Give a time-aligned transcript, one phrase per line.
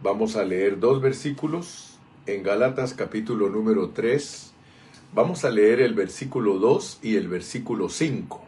[0.00, 4.52] Vamos a leer dos versículos en Gálatas capítulo número 3.
[5.12, 8.40] Vamos a leer el versículo 2 y el versículo 5.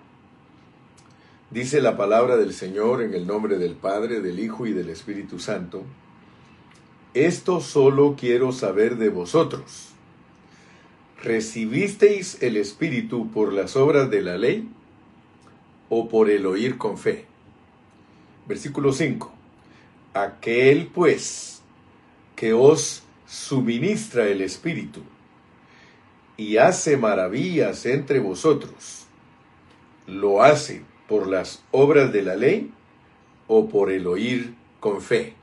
[1.51, 5.41] Dice la palabra del Señor en el nombre del Padre, del Hijo y del Espíritu
[5.41, 5.83] Santo.
[7.15, 9.89] Esto solo quiero saber de vosotros.
[11.21, 14.69] ¿Recibisteis el Espíritu por las obras de la ley
[15.89, 17.27] o por el oír con fe?
[18.47, 19.40] Versículo 5.
[20.15, 21.63] Aquel pues
[22.35, 25.03] que os suministra el Espíritu
[26.37, 29.05] y hace maravillas entre vosotros,
[30.07, 32.73] ¿lo hace por las obras de la ley
[33.47, 35.35] o por el oír con fe?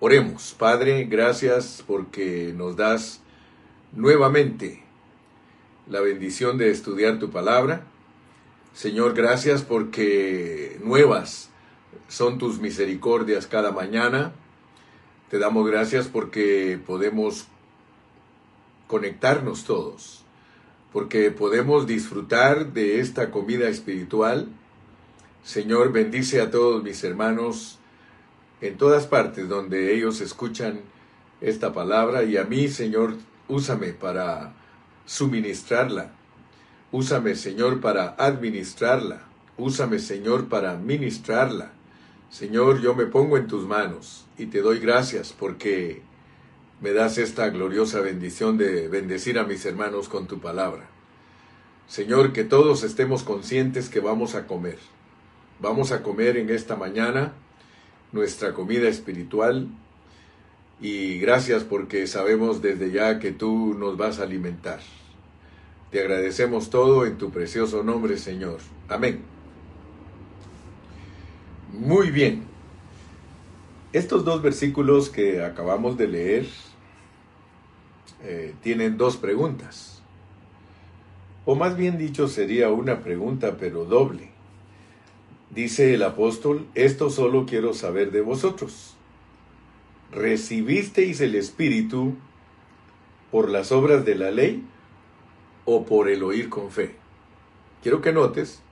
[0.00, 3.22] Oremos, Padre, gracias porque nos das
[3.92, 4.82] nuevamente
[5.88, 7.84] la bendición de estudiar tu palabra.
[8.74, 11.51] Señor, gracias porque nuevas
[12.08, 14.32] son tus misericordias cada mañana.
[15.30, 17.46] Te damos gracias porque podemos
[18.86, 20.24] conectarnos todos,
[20.92, 24.48] porque podemos disfrutar de esta comida espiritual.
[25.42, 27.78] Señor, bendice a todos mis hermanos
[28.60, 30.80] en todas partes donde ellos escuchan
[31.40, 33.16] esta palabra y a mí, Señor,
[33.48, 34.54] úsame para
[35.06, 36.12] suministrarla.
[36.92, 39.22] Úsame, Señor, para administrarla.
[39.56, 41.72] Úsame, Señor, para ministrarla.
[42.32, 46.00] Señor, yo me pongo en tus manos y te doy gracias porque
[46.80, 50.88] me das esta gloriosa bendición de bendecir a mis hermanos con tu palabra.
[51.86, 54.78] Señor, que todos estemos conscientes que vamos a comer.
[55.60, 57.34] Vamos a comer en esta mañana
[58.12, 59.68] nuestra comida espiritual
[60.80, 64.80] y gracias porque sabemos desde ya que tú nos vas a alimentar.
[65.90, 68.60] Te agradecemos todo en tu precioso nombre, Señor.
[68.88, 69.41] Amén.
[71.72, 72.42] Muy bien.
[73.94, 76.46] Estos dos versículos que acabamos de leer
[78.22, 80.02] eh, tienen dos preguntas.
[81.46, 84.30] O más bien dicho sería una pregunta pero doble.
[85.48, 88.94] Dice el apóstol, esto solo quiero saber de vosotros.
[90.10, 92.16] ¿Recibisteis el Espíritu
[93.30, 94.62] por las obras de la ley
[95.64, 96.96] o por el oír con fe?
[97.82, 98.62] Quiero que notes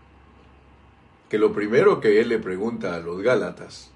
[1.31, 3.93] que lo primero que él le pregunta a los Gálatas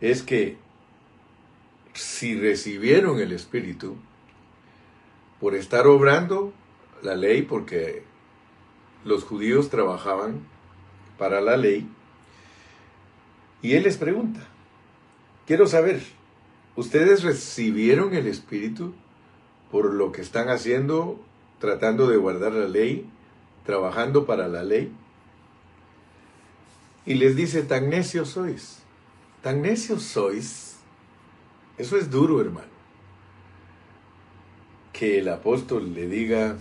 [0.00, 0.58] es que
[1.94, 3.96] si recibieron el Espíritu
[5.40, 6.52] por estar obrando
[7.02, 8.02] la ley, porque
[9.04, 10.40] los judíos trabajaban
[11.18, 11.88] para la ley,
[13.62, 14.40] y él les pregunta,
[15.46, 16.02] quiero saber,
[16.74, 18.92] ¿ustedes recibieron el Espíritu
[19.70, 21.20] por lo que están haciendo,
[21.60, 23.06] tratando de guardar la ley,
[23.64, 24.92] trabajando para la ley?
[27.06, 28.78] Y les dice, tan necios sois,
[29.42, 30.76] tan necios sois.
[31.76, 32.72] Eso es duro, hermano.
[34.92, 36.56] Que el apóstol le diga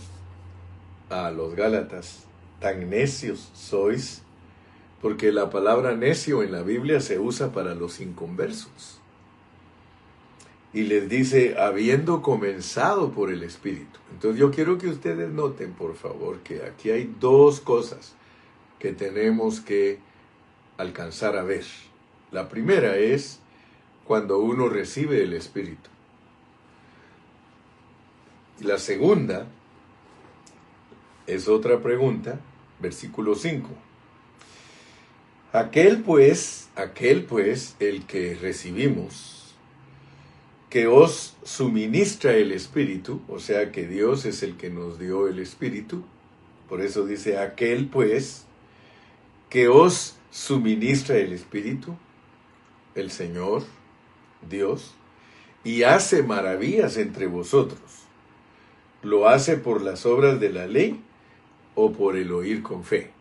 [1.10, 2.26] a los Gálatas,
[2.60, 4.24] tan necios sois,
[5.02, 9.00] porque la palabra necio en la Biblia se usa para los inconversos.
[10.74, 14.00] Y les dice, habiendo comenzado por el Espíritu.
[14.12, 18.16] Entonces yo quiero que ustedes noten, por favor, que aquí hay dos cosas
[18.80, 20.00] que tenemos que
[20.84, 21.66] alcanzar a ver.
[22.32, 23.40] La primera es
[24.06, 25.90] cuando uno recibe el Espíritu.
[28.60, 29.48] Y la segunda
[31.26, 32.40] es otra pregunta,
[32.80, 33.70] versículo 5.
[35.54, 39.56] Aquel pues, aquel pues, el que recibimos,
[40.70, 45.40] que os suministra el Espíritu, o sea que Dios es el que nos dio el
[45.40, 46.04] Espíritu,
[46.68, 48.46] por eso dice aquel pues,
[49.50, 51.96] que os suministra el Espíritu,
[52.96, 53.64] el Señor,
[54.50, 54.96] Dios,
[55.64, 57.80] y hace maravillas entre vosotros.
[59.04, 61.00] ¿Lo hace por las obras de la ley
[61.76, 63.12] o por el oír con fe?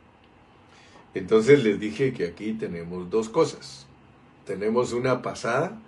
[1.12, 3.86] Entonces les dije que aquí tenemos dos cosas.
[4.46, 5.78] Tenemos una pasada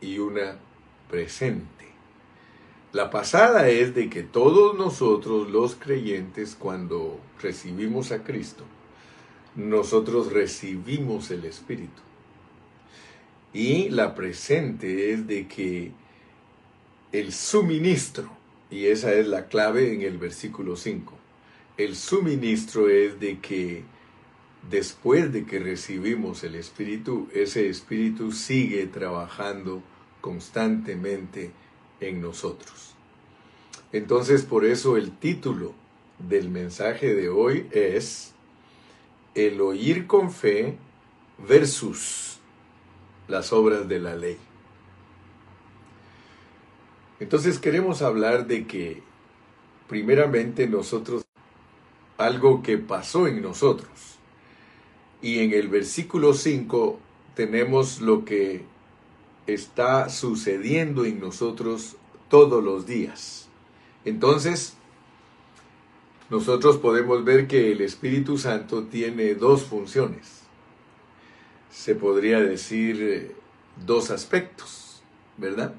[0.00, 0.56] y una
[1.08, 1.86] presente.
[2.92, 8.64] La pasada es de que todos nosotros los creyentes cuando recibimos a Cristo,
[9.56, 12.02] nosotros recibimos el Espíritu.
[13.52, 15.92] Y la presente es de que
[17.12, 18.30] el suministro,
[18.70, 21.14] y esa es la clave en el versículo 5,
[21.78, 23.84] el suministro es de que
[24.70, 29.82] después de que recibimos el Espíritu, ese Espíritu sigue trabajando
[30.20, 31.50] constantemente
[32.00, 32.94] en nosotros.
[33.92, 35.72] Entonces, por eso el título
[36.18, 38.34] del mensaje de hoy es
[39.36, 40.78] el oír con fe
[41.46, 42.38] versus
[43.28, 44.38] las obras de la ley.
[47.20, 49.02] Entonces queremos hablar de que
[49.88, 51.24] primeramente nosotros,
[52.16, 53.90] algo que pasó en nosotros.
[55.20, 56.98] Y en el versículo 5
[57.34, 58.64] tenemos lo que
[59.46, 61.96] está sucediendo en nosotros
[62.30, 63.48] todos los días.
[64.06, 64.75] Entonces,
[66.28, 70.42] nosotros podemos ver que el Espíritu Santo tiene dos funciones.
[71.70, 73.36] Se podría decir eh,
[73.84, 75.02] dos aspectos,
[75.36, 75.74] ¿verdad?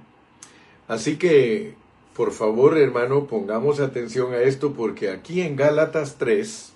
[0.88, 1.76] Así que,
[2.16, 6.74] por favor, hermano, pongamos atención a esto porque aquí en Gálatas 3,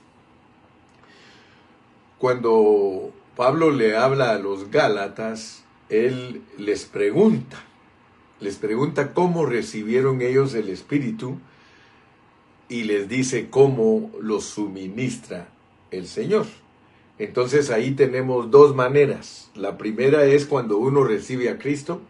[2.17, 7.63] cuando Pablo le habla a los Gálatas, él les pregunta,
[8.41, 11.39] les pregunta cómo recibieron ellos el Espíritu
[12.71, 15.49] y les dice cómo lo suministra
[15.91, 16.45] el Señor.
[17.19, 19.51] Entonces ahí tenemos dos maneras.
[19.55, 22.01] La primera es cuando uno recibe a Cristo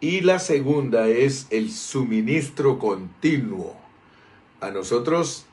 [0.00, 3.74] y la segunda es el suministro continuo.
[4.60, 5.46] A nosotros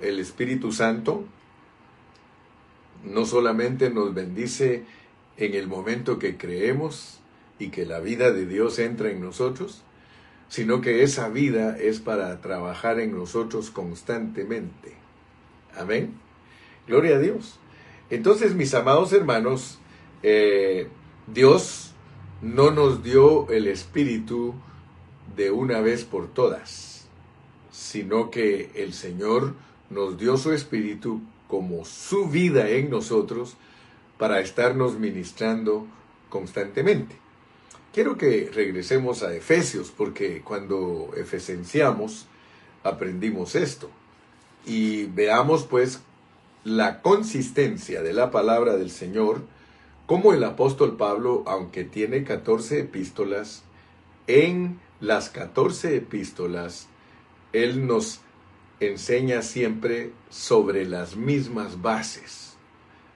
[0.00, 1.24] el Espíritu Santo
[3.04, 4.82] no solamente nos bendice
[5.36, 7.20] en el momento que creemos
[7.60, 9.84] y que la vida de Dios entra en nosotros,
[10.48, 14.94] sino que esa vida es para trabajar en nosotros constantemente.
[15.76, 16.14] Amén.
[16.86, 17.58] Gloria a Dios.
[18.10, 19.78] Entonces, mis amados hermanos,
[20.22, 20.88] eh,
[21.26, 21.94] Dios
[22.40, 24.54] no nos dio el Espíritu
[25.36, 27.08] de una vez por todas,
[27.70, 29.54] sino que el Señor
[29.90, 33.56] nos dio su Espíritu como su vida en nosotros
[34.18, 35.86] para estarnos ministrando
[36.28, 37.25] constantemente.
[37.96, 42.26] Quiero que regresemos a Efesios porque cuando efesenciamos
[42.84, 43.88] aprendimos esto
[44.66, 46.02] y veamos pues
[46.62, 49.40] la consistencia de la palabra del Señor
[50.04, 53.62] como el apóstol Pablo, aunque tiene 14 epístolas,
[54.26, 56.88] en las 14 epístolas,
[57.54, 58.20] él nos
[58.78, 62.58] enseña siempre sobre las mismas bases.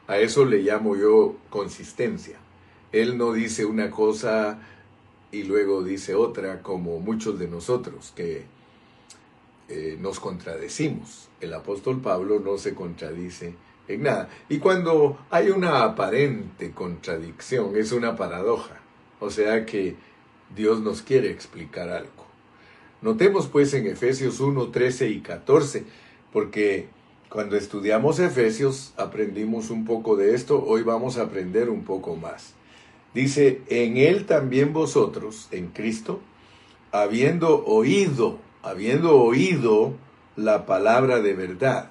[0.07, 2.39] A eso le llamo yo consistencia.
[2.93, 4.59] Él no dice una cosa
[5.33, 8.45] y luego dice otra como muchos de nosotros que
[9.69, 11.29] eh, nos contradecimos.
[11.41, 13.55] El apóstol Pablo no se contradice
[13.87, 14.29] en nada.
[14.49, 18.81] Y cuando hay una aparente contradicción, es una paradoja.
[19.21, 19.95] O sea que
[20.55, 22.27] Dios nos quiere explicar algo.
[23.03, 25.85] Notemos pues en Efesios 1, 13 y 14,
[26.33, 26.89] porque
[27.31, 32.55] cuando estudiamos Efesios aprendimos un poco de esto, hoy vamos a aprender un poco más.
[33.15, 36.21] Dice, en él también vosotros, en Cristo,
[36.93, 39.95] habiendo oído, habiendo oído
[40.37, 41.91] la palabra de verdad.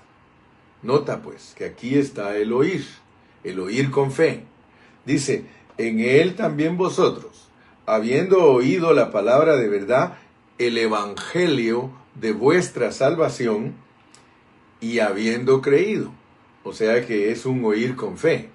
[0.82, 2.86] Nota pues que aquí está el oír,
[3.44, 4.46] el oír con fe.
[5.06, 5.46] Dice,
[5.78, 7.50] en él también vosotros,
[7.86, 10.18] habiendo oído la palabra de verdad,
[10.58, 13.74] el evangelio de vuestra salvación
[14.80, 16.12] y habiendo creído.
[16.64, 18.50] O sea que es un oír con fe,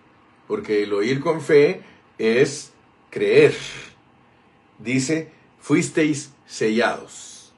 [0.46, 1.82] porque el oír con fe
[2.18, 2.72] es
[3.10, 3.54] creer.
[4.78, 5.30] Dice,
[5.60, 7.52] fuisteis sellados.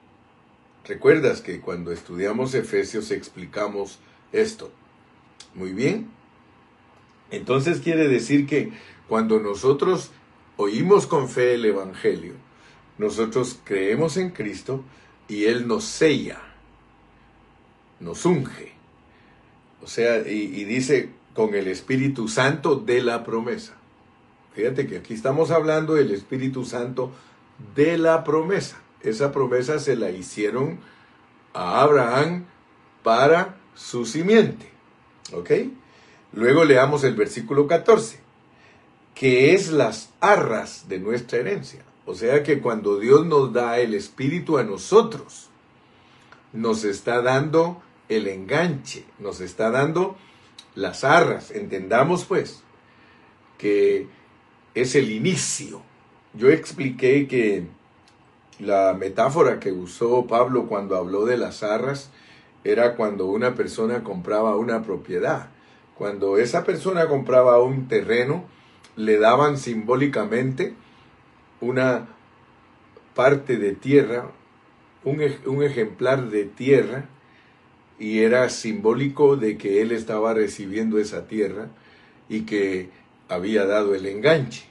[0.85, 3.99] ¿Recuerdas que cuando estudiamos Efesios explicamos
[4.33, 4.71] esto?
[5.55, 6.09] Muy bien.
[7.31, 8.73] Entonces quiere decir que
[9.09, 10.11] cuando nosotros
[10.57, 12.35] oímos con fe el Evangelio,
[12.99, 14.85] nosotros creemos en Cristo
[15.29, 16.41] y Él nos sella,
[18.01, 18.73] nos unge.
[19.83, 23.77] O sea, y, dice con el Espíritu Santo de la promesa.
[24.57, 27.13] Fíjate que aquí estamos hablando del Espíritu Santo
[27.75, 28.81] de la promesa.
[29.03, 30.81] Esa promesa se la hicieron
[31.53, 32.47] a Abraham
[33.03, 34.71] para su simiente.
[35.35, 35.51] ¿Ok?
[36.33, 38.19] Luego leamos el versículo 14,
[39.15, 41.85] que es las arras de nuestra herencia.
[42.07, 45.51] O sea que cuando Dios nos da el Espíritu a nosotros,
[46.55, 50.17] nos está dando el enganche, nos está dando
[50.75, 51.51] las arras.
[51.51, 52.63] Entendamos pues
[53.59, 54.16] que
[54.77, 55.81] es el inicio.
[56.35, 57.65] Yo expliqué que
[58.61, 62.11] la metáfora que usó Pablo cuando habló de las arras
[62.63, 65.49] era cuando una persona compraba una propiedad.
[65.97, 68.45] Cuando esa persona compraba un terreno,
[68.97, 70.75] le daban simbólicamente
[71.63, 72.09] una
[73.15, 74.31] parte de tierra,
[75.05, 77.07] un, un ejemplar de tierra,
[77.99, 81.69] y era simbólico de que él estaba recibiendo esa tierra
[82.29, 82.91] y que
[83.29, 84.65] había dado el enganche.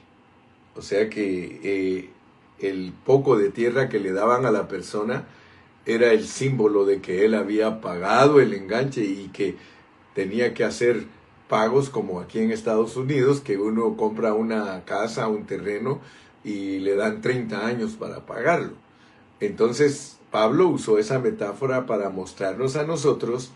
[0.74, 2.10] O sea que eh,
[2.58, 5.24] el poco de tierra que le daban a la persona
[5.84, 9.56] era el símbolo de que él había pagado el enganche y que
[10.14, 11.06] tenía que hacer
[11.48, 16.00] pagos como aquí en Estados Unidos, que uno compra una casa, un terreno
[16.42, 18.72] y le dan 30 años para pagarlo.
[19.40, 23.52] Entonces Pablo usó esa metáfora para mostrarnos a nosotros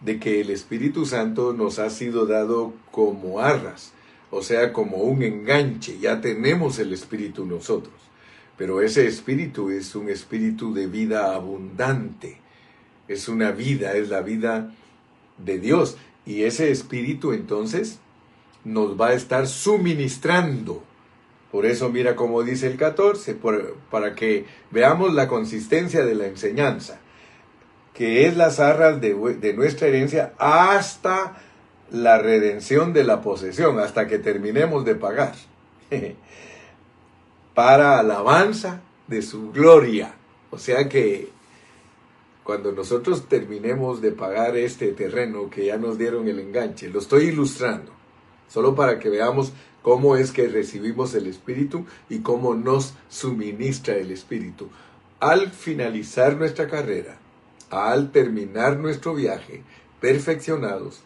[0.00, 3.92] de que el Espíritu Santo nos ha sido dado como arras,
[4.32, 7.94] o sea, como un enganche, ya tenemos el Espíritu nosotros,
[8.56, 12.38] pero ese Espíritu es un Espíritu de vida abundante,
[13.06, 14.74] es una vida, es la vida
[15.38, 15.96] de Dios,
[16.26, 17.98] y ese Espíritu entonces
[18.64, 20.82] nos va a estar suministrando.
[21.50, 23.36] Por eso mira como dice el 14,
[23.90, 27.02] para que veamos la consistencia de la enseñanza
[27.94, 31.36] que es las arras de, nuestra herencia hasta
[31.92, 35.34] la redención de la posesión, hasta que terminemos de pagar,
[37.54, 40.14] para alabanza de su gloria.
[40.50, 41.28] O sea que
[42.44, 47.24] cuando nosotros terminemos de pagar este terreno que ya nos dieron el enganche, lo estoy
[47.24, 47.92] ilustrando,
[48.48, 54.12] solo para que veamos cómo es que recibimos el Espíritu y cómo nos suministra el
[54.12, 54.70] Espíritu.
[55.20, 57.18] Al finalizar nuestra carrera,
[57.68, 59.62] al terminar nuestro viaje,
[60.00, 61.02] perfeccionados,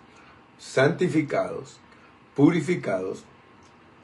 [0.59, 1.79] santificados,
[2.35, 3.25] purificados,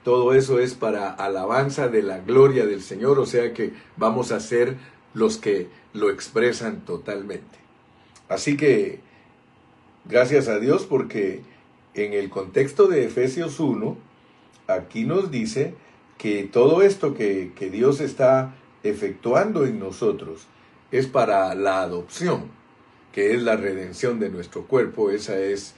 [0.04, 4.40] todo eso es para alabanza de la gloria del Señor, o sea que vamos a
[4.40, 4.76] ser
[5.14, 7.58] los que lo expresan totalmente.
[8.28, 9.00] Así que,
[10.04, 11.42] gracias a Dios porque
[11.94, 13.96] en el contexto de Efesios 1,
[14.66, 15.74] aquí nos dice
[16.18, 20.46] que todo esto que, que Dios está efectuando en nosotros,
[20.90, 22.50] es para la adopción,
[23.12, 25.10] que es la redención de nuestro cuerpo.
[25.10, 25.74] Esa es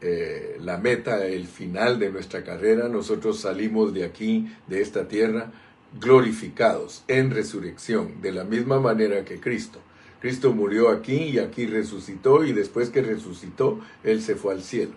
[0.00, 2.88] eh, la meta, el final de nuestra carrera.
[2.88, 5.52] Nosotros salimos de aquí, de esta tierra,
[6.00, 9.80] glorificados en resurrección, de la misma manera que Cristo.
[10.20, 14.92] Cristo murió aquí y aquí resucitó y después que resucitó, Él se fue al cielo.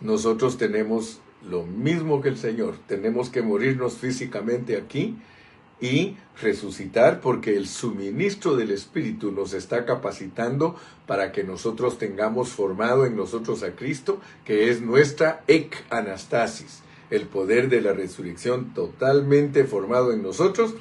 [0.00, 5.16] Nosotros tenemos lo mismo que el Señor, tenemos que morirnos físicamente aquí
[5.80, 10.76] y resucitar porque el suministro del Espíritu nos está capacitando
[11.06, 17.26] para que nosotros tengamos formado en nosotros a Cristo, que es nuestra ec anastasis, el
[17.26, 20.74] poder de la resurrección totalmente formado en nosotros,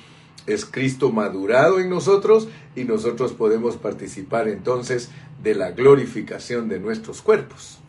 [0.47, 5.09] es Cristo madurado en nosotros y nosotros podemos participar entonces
[5.43, 7.79] de la glorificación de nuestros cuerpos.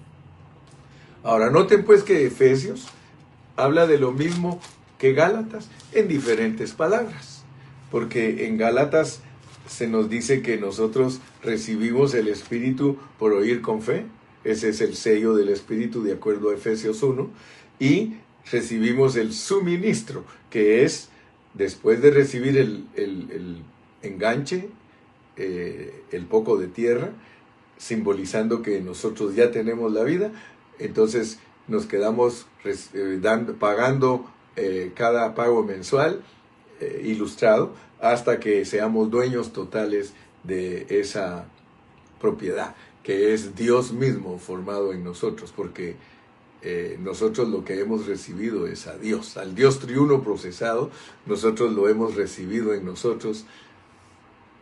[1.23, 2.87] Ahora, noten pues que Efesios
[3.57, 4.61] habla de lo mismo
[5.03, 7.43] que Gálatas en diferentes palabras,
[7.91, 9.19] porque en Gálatas
[9.67, 14.05] se nos dice que nosotros recibimos el Espíritu por oír con fe,
[14.45, 17.29] ese es el sello del Espíritu de acuerdo a Efesios 1,
[17.81, 18.15] y
[18.49, 21.09] recibimos el suministro, que es
[21.55, 23.65] después de recibir el,
[24.03, 24.69] enganche,
[25.37, 27.11] eh, el poco de tierra,
[27.77, 30.31] simbolizando que nosotros ya tenemos la vida,
[30.79, 36.23] entonces nos quedamos eh, dando, pagando eh, cada pago mensual
[36.81, 41.47] eh, ilustrado hasta que seamos dueños totales de esa
[42.21, 45.97] propiedad, que es Dios mismo formado en nosotros, porque
[46.63, 50.91] eh, nosotros lo que hemos recibido es a Dios, al Dios triuno procesado,
[51.27, 53.45] nosotros lo hemos recibido en nosotros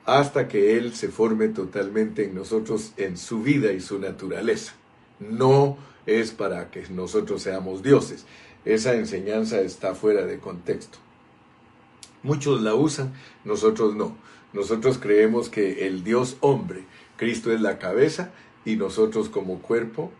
[0.07, 4.75] hasta que Él se forme totalmente en nosotros en su vida y su naturaleza.
[5.19, 8.25] No es para que nosotros seamos dioses,
[8.65, 10.99] esa enseñanza está fuera de contexto.
[12.23, 13.15] Muchos la usan,
[13.45, 14.17] nosotros no.
[14.53, 16.85] Nosotros creemos que el Dios hombre,
[17.17, 18.33] Cristo es la cabeza
[18.65, 20.11] y nosotros como cuerpo,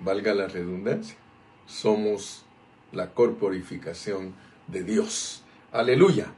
[0.00, 1.16] valga la redundancia,
[1.66, 2.44] somos
[2.92, 4.32] la corporificación
[4.66, 5.42] de Dios.
[5.70, 6.32] Aleluya.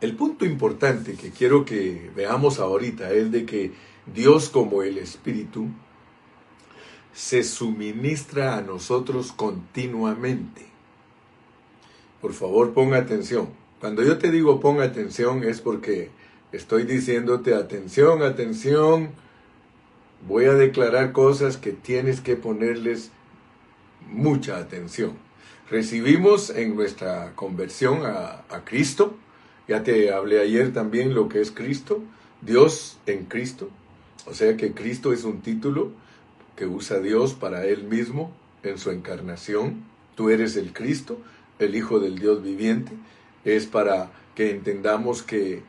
[0.00, 3.72] El punto importante que quiero que veamos ahorita es de que
[4.14, 5.68] Dios como el Espíritu
[7.12, 10.66] se suministra a nosotros continuamente.
[12.20, 13.48] Por favor, ponga atención.
[13.80, 16.10] Cuando yo te digo ponga atención es porque
[16.52, 19.10] estoy diciéndote atención, atención.
[20.28, 23.10] Voy a declarar cosas que tienes que ponerles
[24.06, 25.12] mucha atención.
[25.70, 29.16] Recibimos en nuestra conversión a, a Cristo,
[29.66, 32.02] ya te hablé ayer también lo que es Cristo,
[32.42, 33.70] Dios en Cristo,
[34.26, 35.92] o sea que Cristo es un título,
[36.60, 38.30] que usa Dios para Él mismo
[38.62, 39.82] en su encarnación.
[40.14, 41.18] Tú eres el Cristo,
[41.58, 42.92] el Hijo del Dios viviente.
[43.46, 45.62] Es para que entendamos que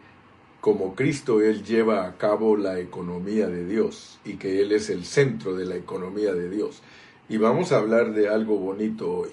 [0.59, 5.05] como Cristo Él lleva a cabo la economía de Dios y que Él es el
[5.05, 6.81] centro de la economía de Dios.
[7.29, 9.31] Y vamos a hablar de algo bonito hoy.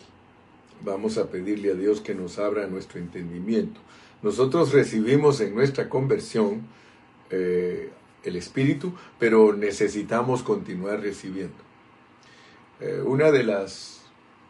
[0.84, 3.80] Vamos a pedirle a Dios que nos abra nuestro entendimiento.
[4.22, 6.62] Nosotros recibimos en nuestra conversión
[7.30, 7.90] eh,
[8.28, 11.56] el Espíritu, pero necesitamos continuar recibiendo.
[12.80, 14.02] Eh, una de las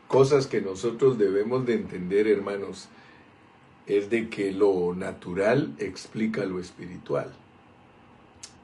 [0.07, 2.89] cosas que nosotros debemos de entender, hermanos,
[3.87, 7.33] es de que lo natural explica lo espiritual.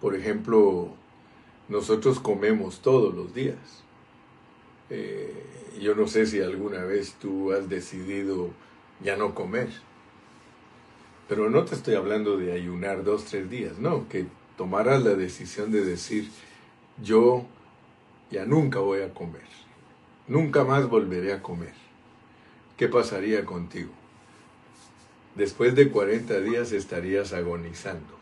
[0.01, 0.91] Por ejemplo,
[1.69, 3.57] nosotros comemos todos los días.
[4.91, 5.33] Eh,
[5.81, 8.51] yo no sé si alguna vez tú has decidido
[9.03, 9.69] ya no comer.
[11.29, 14.27] Pero no te estoy hablando de ayunar dos, tres días, no, que
[14.57, 16.31] tomaras la decisión de decir,
[17.03, 17.47] yo
[18.31, 19.47] ya nunca voy a comer,
[20.29, 21.73] nunca más volveré a comer.
[22.77, 23.93] ¿Qué pasaría contigo?
[25.35, 28.15] Después de 40 días estarías agonizando,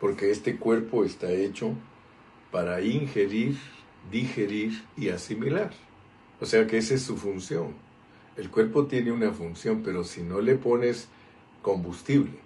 [0.00, 1.74] porque este cuerpo está hecho
[2.50, 3.56] para ingerir,
[4.10, 5.70] digerir y asimilar.
[6.40, 7.74] O sea que esa es su función.
[8.36, 11.08] El cuerpo tiene una función, pero si no le pones
[11.62, 12.38] combustible,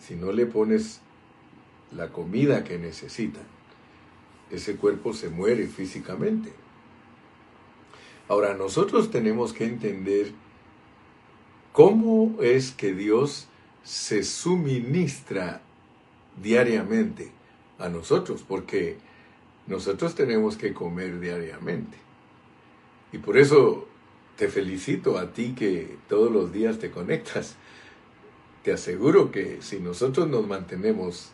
[0.00, 1.00] si no le pones
[1.92, 3.40] la comida que necesita,
[4.50, 6.52] ese cuerpo se muere físicamente.
[8.28, 10.32] Ahora, nosotros tenemos que entender
[11.72, 13.48] cómo es que Dios
[13.84, 15.62] se suministra
[16.42, 17.30] diariamente
[17.78, 18.98] a nosotros, porque
[19.66, 21.98] nosotros tenemos que comer diariamente.
[23.12, 23.86] Y por eso
[24.36, 27.56] te felicito a ti que todos los días te conectas.
[28.62, 31.30] Te aseguro que si nosotros nos mantenemos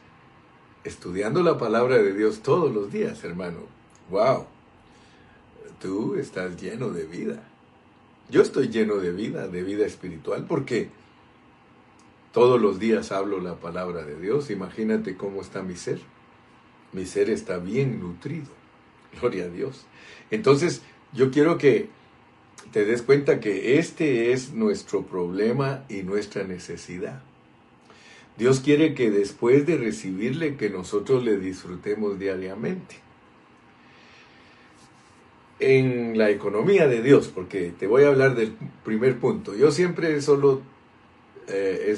[0.84, 3.58] estudiando la palabra de Dios todos los días, hermano,
[4.10, 4.46] wow,
[5.80, 7.42] tú estás lleno de vida.
[8.30, 10.88] Yo estoy lleno de vida, de vida espiritual, porque
[12.32, 14.50] todos los días hablo la palabra de Dios.
[14.50, 16.00] Imagínate cómo está mi ser.
[16.92, 18.48] Mi ser está bien nutrido.
[19.20, 19.84] Gloria a Dios.
[20.30, 21.90] Entonces, yo quiero que
[22.72, 27.22] te des cuenta que este es nuestro problema y nuestra necesidad.
[28.38, 32.96] Dios quiere que después de recibirle, que nosotros le disfrutemos diariamente.
[35.60, 38.52] En la economía de Dios, porque te voy a hablar del
[38.84, 39.54] primer punto.
[39.54, 40.62] Yo siempre solo
[41.46, 41.96] eh,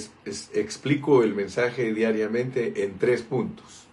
[0.54, 3.86] explico el mensaje diariamente en tres puntos.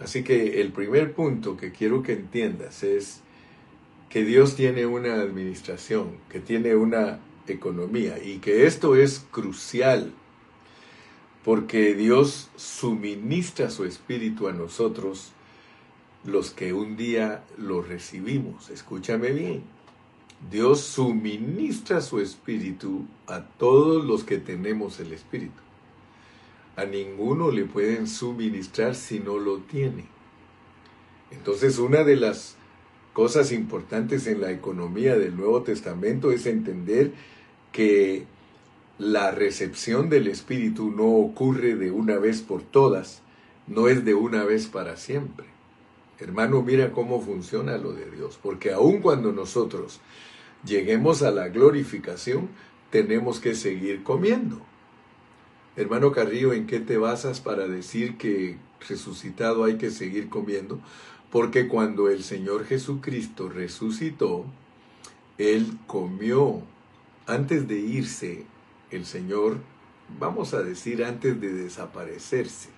[0.00, 3.20] Así que el primer punto que quiero que entiendas es
[4.08, 10.12] que Dios tiene una administración, que tiene una economía y que esto es crucial
[11.48, 15.32] porque Dios suministra su espíritu a nosotros
[16.22, 18.68] los que un día lo recibimos.
[18.68, 19.62] Escúchame bien.
[20.50, 25.58] Dios suministra su espíritu a todos los que tenemos el espíritu.
[26.76, 30.04] A ninguno le pueden suministrar si no lo tiene.
[31.30, 32.56] Entonces una de las
[33.14, 37.14] cosas importantes en la economía del Nuevo Testamento es entender
[37.72, 38.26] que
[38.98, 43.22] la recepción del Espíritu no ocurre de una vez por todas,
[43.68, 45.46] no es de una vez para siempre.
[46.18, 50.00] Hermano, mira cómo funciona lo de Dios, porque aun cuando nosotros
[50.64, 52.48] lleguemos a la glorificación,
[52.90, 54.60] tenemos que seguir comiendo.
[55.76, 58.58] Hermano Carrillo, ¿en qué te basas para decir que
[58.88, 60.80] resucitado hay que seguir comiendo?
[61.30, 64.44] Porque cuando el Señor Jesucristo resucitó,
[65.36, 66.62] Él comió
[67.28, 68.44] antes de irse
[68.90, 69.58] el Señor,
[70.18, 72.70] vamos a decir, antes de desaparecerse.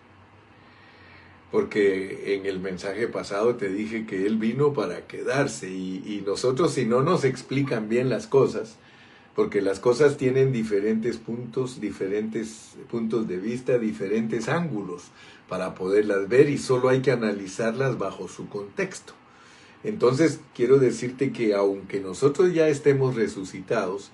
[1.51, 6.85] Porque en el mensaje pasado te dije que Él vino para quedarse y, nosotros si
[6.85, 8.77] no nos explican bien las cosas,
[9.35, 15.05] porque las cosas tienen diferentes puntos, diferentes puntos de vista, diferentes ángulos
[15.49, 19.15] para poderlas ver y solo hay que analizarlas bajo su contexto.
[19.83, 24.11] Entonces quiero decirte que aunque nosotros ya estemos resucitados,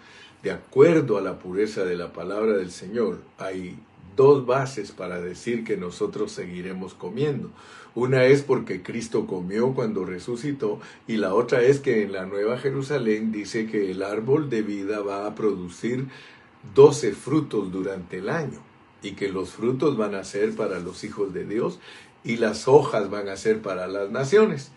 [0.46, 3.76] de acuerdo a la pureza de la palabra del Señor, hay
[4.14, 7.50] dos bases para decir que nosotros seguiremos comiendo.
[7.96, 10.78] Una es porque Cristo comió cuando resucitó
[11.08, 15.00] y la otra es que en la Nueva Jerusalén dice que el árbol de vida
[15.00, 16.06] va a producir
[16.76, 18.60] doce frutos durante el año
[19.02, 21.80] y que los frutos van a ser para los hijos de Dios
[22.22, 24.70] y las hojas van a ser para las naciones.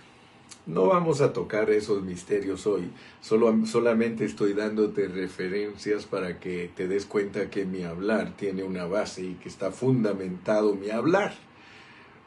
[0.66, 6.88] No vamos a tocar esos misterios hoy, Solo, solamente estoy dándote referencias para que te
[6.88, 11.34] des cuenta que mi hablar tiene una base y que está fundamentado mi hablar.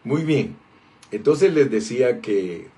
[0.03, 0.57] Muy bien,
[1.13, 2.69] entonces les decía que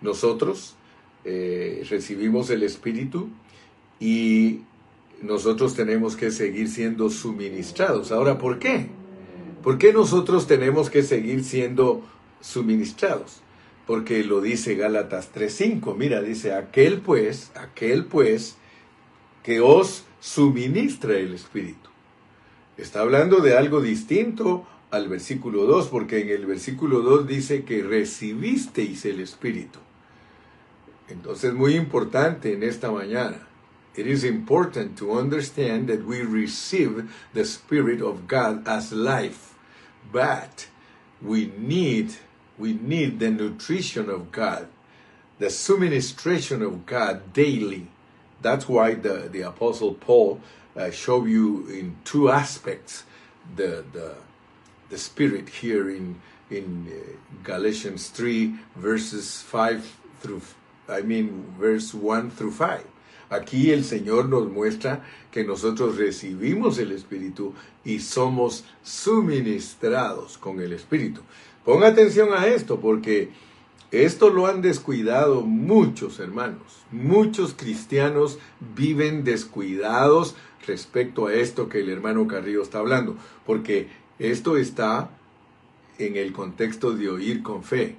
[0.00, 0.76] nosotros
[1.24, 3.28] eh, recibimos el Espíritu
[3.98, 4.60] y
[5.22, 8.12] nosotros tenemos que seguir siendo suministrados.
[8.12, 8.86] Ahora, ¿por qué?
[9.62, 12.02] ¿Por qué nosotros tenemos que seguir siendo
[12.40, 13.42] suministrados?
[13.90, 15.96] Porque lo dice Gálatas 3.5.
[15.96, 18.54] Mira, dice, aquel pues, aquel pues,
[19.42, 21.90] que os suministra el Espíritu.
[22.76, 27.82] Está hablando de algo distinto al versículo 2, porque en el versículo 2 dice que
[27.82, 29.80] recibisteis el Espíritu.
[31.08, 33.48] Entonces, muy importante en esta mañana,
[33.96, 39.56] it is important to understand that we receive the Spirit of God as life,
[40.12, 40.68] but
[41.20, 42.12] we need
[42.60, 44.68] we need the nutrition of God,
[45.38, 47.88] the subministration of God daily.
[48.42, 50.40] That's why the, the Apostle Paul
[50.76, 53.04] uh, showed you in two aspects
[53.56, 54.14] the the
[54.90, 56.20] the Spirit here in
[56.50, 60.42] in uh, Galatians three verses five through
[60.88, 62.84] I mean verse one through five.
[63.30, 70.72] Aquí el Señor nos muestra que nosotros recibimos el Espíritu y somos suministrados con el
[70.72, 71.22] Espíritu.
[71.70, 73.28] Ponga atención a esto porque
[73.92, 76.82] esto lo han descuidado muchos hermanos.
[76.90, 78.40] Muchos cristianos
[78.74, 80.34] viven descuidados
[80.66, 83.14] respecto a esto que el hermano Carrillo está hablando,
[83.46, 83.86] porque
[84.18, 85.10] esto está
[85.98, 87.98] en el contexto de oír con fe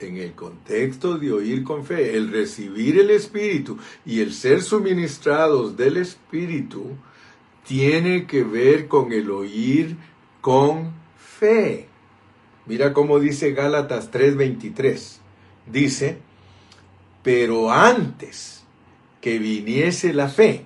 [0.00, 5.76] en el contexto de oír con fe, el recibir el Espíritu y el ser suministrados
[5.76, 6.96] del Espíritu,
[7.64, 9.96] tiene que ver con el oír
[10.40, 11.89] con fe.
[12.66, 15.20] Mira cómo dice Gálatas 3:23.
[15.66, 16.18] Dice,
[17.22, 18.64] pero antes
[19.20, 20.64] que viniese la fe,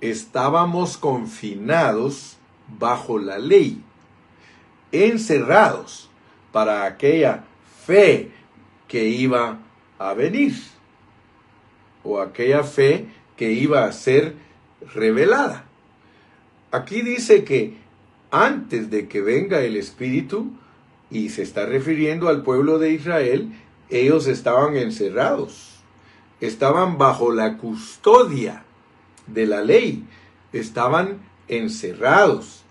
[0.00, 2.36] estábamos confinados
[2.78, 3.82] bajo la ley,
[4.92, 6.10] encerrados
[6.52, 7.44] para aquella
[7.84, 8.30] fe
[8.88, 9.58] que iba
[9.98, 10.54] a venir
[12.02, 14.34] o aquella fe que iba a ser
[14.94, 15.64] revelada.
[16.70, 17.76] Aquí dice que
[18.30, 20.52] antes de que venga el Espíritu,
[21.10, 23.52] y se está refiriendo al pueblo de Israel,
[23.90, 25.80] ellos estaban encerrados,
[26.40, 28.64] estaban bajo la custodia
[29.26, 30.04] de la ley,
[30.52, 32.64] estaban encerrados.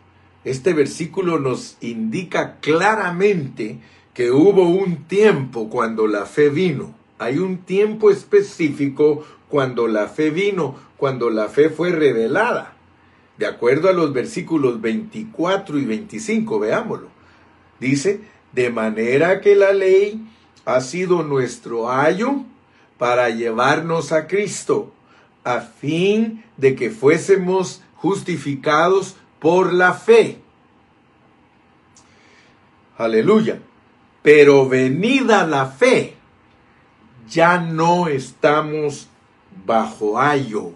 [0.43, 3.79] Este versículo nos indica claramente
[4.13, 6.93] que hubo un tiempo cuando la fe vino.
[7.17, 12.73] Hay un tiempo específico cuando la fe vino, cuando la fe fue revelada.
[13.37, 17.14] De acuerdo a los versículos 24 y 25, veámoslo.
[17.79, 18.21] Dice,
[18.53, 20.21] de manera que la ley
[20.65, 22.43] ha sido nuestro ayo
[22.97, 24.93] para llevarnos a Cristo,
[25.43, 30.39] a fin de que fuésemos justificados por la fe.
[32.97, 33.59] Aleluya.
[34.21, 36.15] Pero venida la fe,
[37.29, 39.07] ya no estamos
[39.65, 40.71] bajo ayo.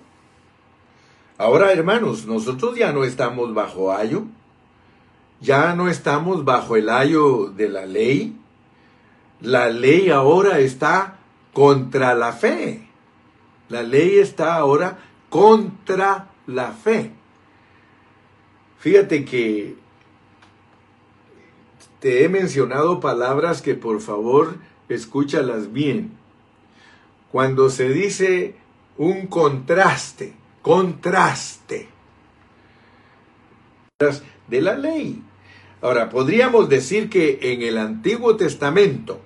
[1.37, 4.25] Ahora, hermanos, nosotros ya no estamos bajo ayo.
[5.41, 8.35] Ya no estamos bajo el ayo de la ley.
[9.39, 11.17] La ley ahora está
[11.53, 12.87] contra la fe.
[13.69, 14.99] La ley está ahora
[15.29, 17.11] contra la fe.
[18.79, 19.77] Fíjate que
[21.99, 24.55] te he mencionado palabras que por favor
[24.89, 26.17] escúchalas bien.
[27.31, 28.55] Cuando se dice
[28.97, 31.89] un contraste, contraste
[34.47, 35.21] de la ley.
[35.81, 39.21] Ahora, podríamos decir que en el Antiguo Testamento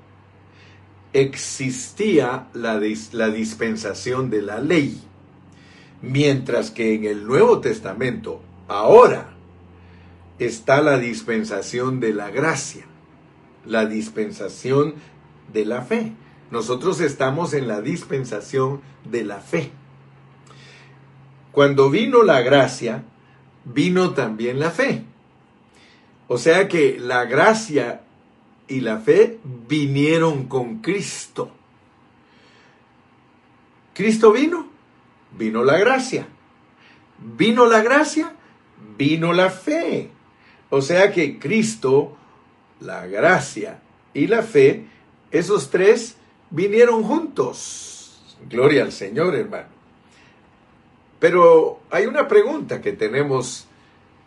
[1.11, 2.79] existía la,
[3.11, 5.01] la dispensación de la ley,
[6.01, 9.33] mientras que en el Nuevo Testamento, ahora,
[10.37, 12.85] está la dispensación de la gracia,
[13.65, 14.95] la dispensación
[15.51, 16.13] de la fe.
[16.51, 19.71] Nosotros estamos en la dispensación de la fe.
[21.51, 23.03] Cuando vino la gracia,
[23.65, 25.05] vino también la fe.
[26.27, 28.01] O sea que la gracia
[28.67, 31.51] y la fe vinieron con Cristo.
[33.93, 34.67] Cristo vino,
[35.37, 36.27] vino la gracia.
[37.19, 38.33] Vino la gracia,
[38.97, 40.09] vino la fe.
[40.69, 42.17] O sea que Cristo,
[42.79, 43.79] la gracia
[44.13, 44.85] y la fe,
[45.31, 46.17] esos tres
[46.49, 48.35] vinieron juntos.
[48.49, 49.67] Gloria al Señor, hermano.
[51.19, 53.67] Pero hay una pregunta que tenemos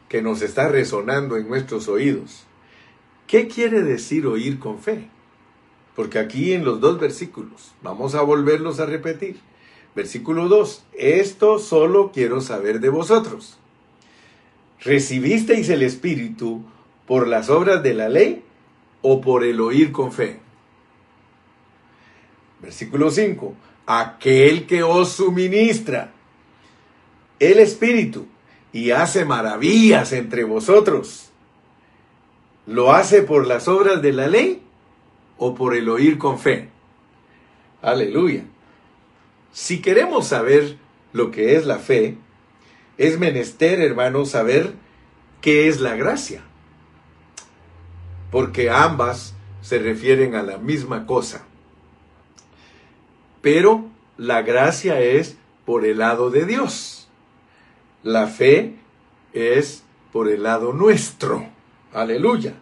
[0.09, 2.45] que nos está resonando en nuestros oídos.
[3.27, 5.09] ¿Qué quiere decir oír con fe?
[5.97, 9.40] Porque aquí en los dos versículos, vamos a volverlos a repetir.
[9.95, 13.59] Versículo 2, esto solo quiero saber de vosotros.
[14.81, 16.62] ¿Recibisteis el Espíritu
[17.07, 18.45] por las obras de la ley
[19.01, 20.38] o por el oír con fe?
[22.61, 23.55] Versículo 5.
[23.87, 26.12] Aquel que os suministra
[27.38, 28.27] el Espíritu
[28.77, 31.31] y hace maravillas entre vosotros,
[32.67, 34.61] ¿lo hace por las obras de la ley
[35.39, 36.69] o por el oír con fe?
[37.81, 38.45] Aleluya.
[39.51, 40.77] Si queremos saber
[41.15, 42.19] lo que es la fe,
[42.99, 44.75] es menester, hermanos, saber
[45.41, 46.43] qué es la gracia.
[48.31, 51.47] Porque ambas se refieren a la misma cosa.
[53.41, 53.87] Pero
[54.19, 57.06] la gracia es por el lado de Dios.
[58.07, 58.77] La fe
[59.33, 61.45] es por el lado nuestro.
[61.92, 62.55] Aleluya.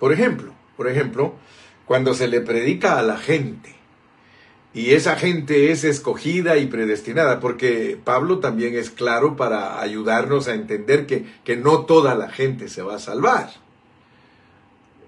[0.00, 1.34] Por ejemplo, por ejemplo,
[1.84, 3.72] cuando se le predica a la gente
[4.74, 10.54] y esa gente es escogida y predestinada, porque Pablo también es claro para ayudarnos a
[10.54, 13.50] entender que, que no toda la gente se va a salvar.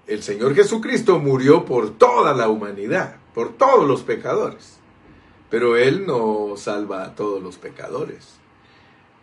[0.07, 4.77] El Señor Jesucristo murió por toda la humanidad, por todos los pecadores,
[5.49, 8.40] pero Él no salva a todos los pecadores.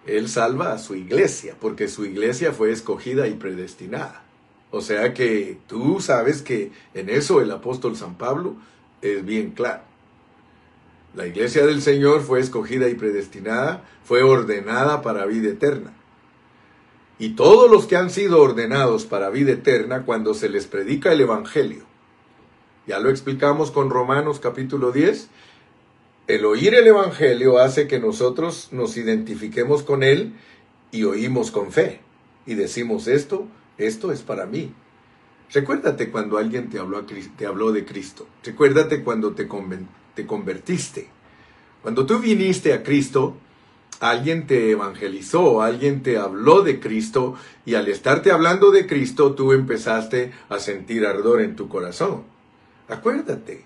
[0.07, 4.23] Él salva a su iglesia, porque su iglesia fue escogida y predestinada.
[4.71, 8.57] O sea que tú sabes que en eso el apóstol San Pablo
[9.03, 9.83] es bien claro.
[11.15, 15.93] La iglesia del Señor fue escogida y predestinada, fue ordenada para vida eterna.
[17.19, 21.23] Y todos los que han sido ordenados para vida eterna, cuando se les predica el
[21.23, 21.85] Evangelio,
[22.87, 25.29] ya lo explicamos con Romanos capítulo 10,
[26.29, 30.35] el oír el Evangelio hace que nosotros nos identifiquemos con Él
[30.93, 32.01] y oímos con fe.
[32.47, 34.75] Y decimos esto, esto es para mí.
[35.51, 37.05] Recuérdate cuando alguien te habló,
[37.37, 38.27] te habló de Cristo.
[38.45, 39.49] Recuérdate cuando te,
[40.15, 41.09] te convertiste.
[41.81, 43.39] Cuando tú viniste a Cristo,
[44.01, 49.53] alguien te evangelizó, alguien te habló de Cristo y al estarte hablando de Cristo tú
[49.53, 52.25] empezaste a sentir ardor en tu corazón.
[52.87, 53.65] Acuérdate,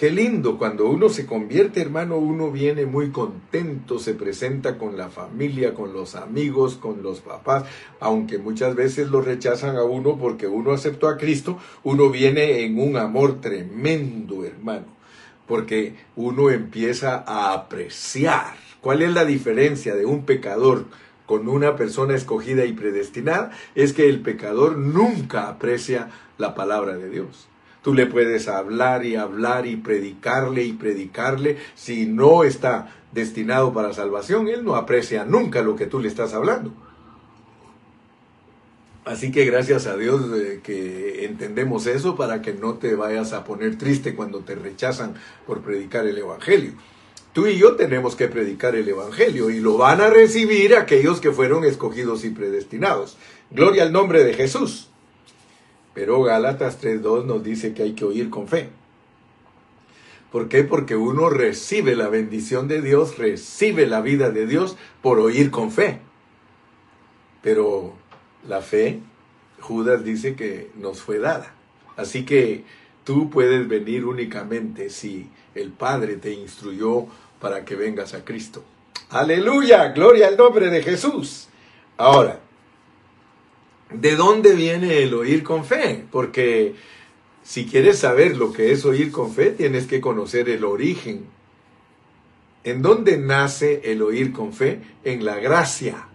[0.00, 5.10] Qué lindo, cuando uno se convierte, hermano, uno viene muy contento, se presenta con la
[5.10, 7.64] familia, con los amigos, con los papás,
[8.00, 12.80] aunque muchas veces lo rechazan a uno porque uno aceptó a Cristo, uno viene en
[12.80, 14.86] un amor tremendo, hermano,
[15.46, 18.54] porque uno empieza a apreciar.
[18.80, 20.86] ¿Cuál es la diferencia de un pecador
[21.26, 23.50] con una persona escogida y predestinada?
[23.74, 26.08] Es que el pecador nunca aprecia
[26.38, 27.49] la palabra de Dios.
[27.82, 31.56] Tú le puedes hablar y hablar y predicarle y predicarle.
[31.74, 36.34] Si no está destinado para salvación, él no aprecia nunca lo que tú le estás
[36.34, 36.72] hablando.
[39.06, 43.44] Así que gracias a Dios eh, que entendemos eso para que no te vayas a
[43.44, 45.14] poner triste cuando te rechazan
[45.46, 46.74] por predicar el Evangelio.
[47.32, 51.32] Tú y yo tenemos que predicar el Evangelio y lo van a recibir aquellos que
[51.32, 53.16] fueron escogidos y predestinados.
[53.50, 54.89] Gloria al nombre de Jesús.
[55.94, 58.70] Pero Gálatas 3.2 nos dice que hay que oír con fe.
[60.30, 60.62] ¿Por qué?
[60.62, 65.72] Porque uno recibe la bendición de Dios, recibe la vida de Dios por oír con
[65.72, 65.98] fe.
[67.42, 67.94] Pero
[68.48, 69.00] la fe,
[69.60, 71.52] Judas dice que nos fue dada.
[71.96, 72.64] Así que
[73.02, 77.06] tú puedes venir únicamente si el Padre te instruyó
[77.40, 78.62] para que vengas a Cristo.
[79.10, 81.48] Aleluya, gloria al nombre de Jesús.
[81.96, 82.38] Ahora,
[83.92, 86.04] ¿De dónde viene el oír con fe?
[86.12, 86.74] Porque
[87.42, 91.24] si quieres saber lo que es oír con fe, tienes que conocer el origen.
[92.62, 94.80] ¿En dónde nace el oír con fe?
[95.02, 96.06] En la gracia.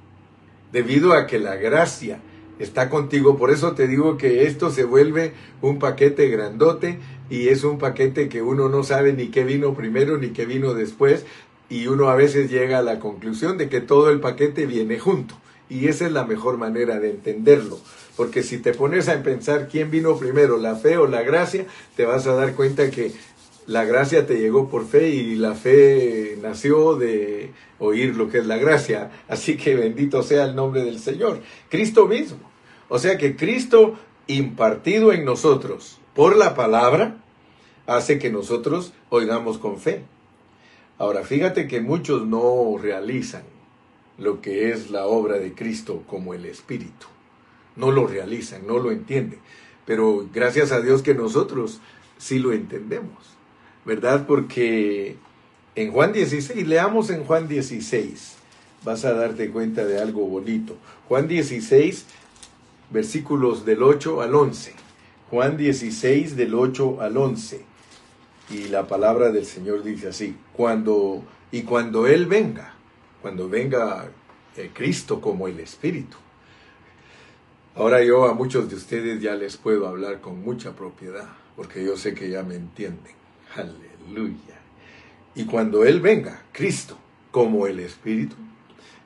[0.72, 2.20] Debido a que la gracia
[2.60, 7.66] está contigo, por eso te digo que esto se vuelve un paquete grandote y es
[7.66, 11.26] un paquete que uno no sabe ni qué vino primero ni qué vino después
[11.70, 15.36] y uno a veces llega a la conclusión de que todo el paquete viene junto.
[15.70, 17.80] Y esa es la mejor manera de entenderlo.
[18.16, 22.06] Porque si te pones a pensar quién vino primero, la fe o la gracia, te
[22.06, 23.12] vas a dar cuenta que
[23.68, 28.46] la gracia te llegó por fe y la fe nació de oír lo que es
[28.46, 29.12] la gracia.
[29.28, 31.42] Así que bendito sea el nombre del Señor.
[31.70, 32.40] Cristo mismo.
[32.88, 33.96] O sea que Cristo
[34.28, 37.18] impartido en nosotros por la palabra
[37.88, 40.04] hace que nosotros oigamos con fe.
[40.98, 43.44] Ahora, fíjate que muchos no realizan
[44.18, 47.08] lo que es la obra de Cristo como el Espíritu.
[47.76, 49.40] No lo realizan, no lo entienden.
[49.86, 51.82] Pero gracias a Dios que nosotros
[52.18, 53.36] sí lo entendemos,
[53.86, 54.26] ¿verdad?
[54.26, 55.18] Porque
[55.76, 58.36] en Juan 16, leamos en Juan 16,
[58.84, 60.78] vas a darte cuenta de algo bonito.
[61.08, 62.06] Juan 16,
[62.90, 64.74] versículos del 8 al 11.
[65.30, 67.62] Juan 16, del 8 al 11.
[68.52, 72.75] Y la palabra del Señor dice así, cuando, y cuando Él venga,
[73.26, 74.08] cuando venga
[74.56, 76.16] eh, Cristo como el Espíritu.
[77.74, 81.98] Ahora yo a muchos de ustedes ya les puedo hablar con mucha propiedad, porque yo
[81.98, 83.16] sé que ya me entienden.
[83.56, 84.60] Aleluya.
[85.34, 87.00] Y cuando Él venga, Cristo,
[87.32, 88.36] como el Espíritu,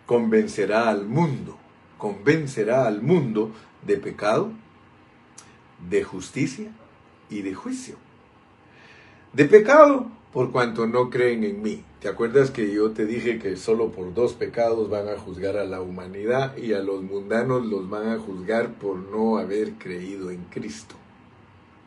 [0.05, 1.58] convencerá al mundo,
[1.97, 3.53] convencerá al mundo
[3.88, 4.51] de pecado,
[5.89, 6.73] de justicia
[7.29, 7.95] y de juicio.
[9.32, 11.86] De pecado, por cuanto no creen en mí.
[12.01, 15.65] ¿Te acuerdas que yo te dije que solo por dos pecados van a juzgar a
[15.65, 20.45] la humanidad y a los mundanos los van a juzgar por no haber creído en
[20.45, 20.95] Cristo?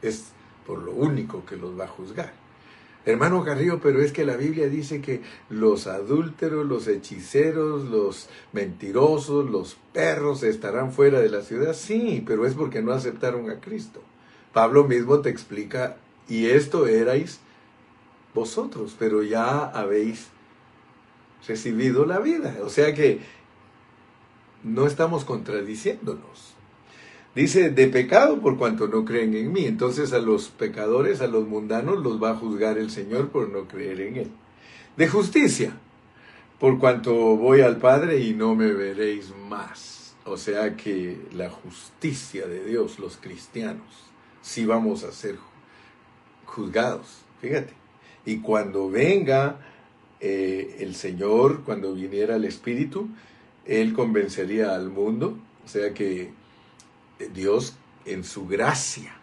[0.03, 0.25] Es
[0.67, 2.35] por lo único que los va a juzgar.
[3.07, 9.49] Hermano Carrillo, pero es que la Biblia dice que los adúlteros, los hechiceros, los mentirosos,
[9.49, 11.73] los perros estarán fuera de la ciudad.
[11.73, 14.03] Sí, pero es porque no aceptaron a Cristo.
[14.53, 15.97] Pablo mismo te explica,
[16.29, 17.41] y esto erais
[18.35, 20.29] vosotros, pero ya habéis
[21.47, 22.59] recibido la vida.
[22.63, 23.21] O sea que
[24.63, 26.55] no estamos contradiciéndonos.
[27.35, 29.65] Dice, de pecado por cuanto no creen en mí.
[29.65, 33.67] Entonces a los pecadores, a los mundanos, los va a juzgar el Señor por no
[33.67, 34.31] creer en Él.
[34.97, 35.73] De justicia,
[36.59, 40.15] por cuanto voy al Padre y no me veréis más.
[40.25, 43.87] O sea que la justicia de Dios, los cristianos,
[44.43, 45.39] sí vamos a ser
[46.45, 47.23] juzgados.
[47.41, 47.82] Fíjate.
[48.25, 49.59] Y cuando venga
[50.21, 53.09] eh, el Señor, cuando viniera el Espíritu,
[53.67, 55.37] Él convencería al mundo.
[55.65, 56.31] O sea que
[57.35, 59.15] Dios en su gracia,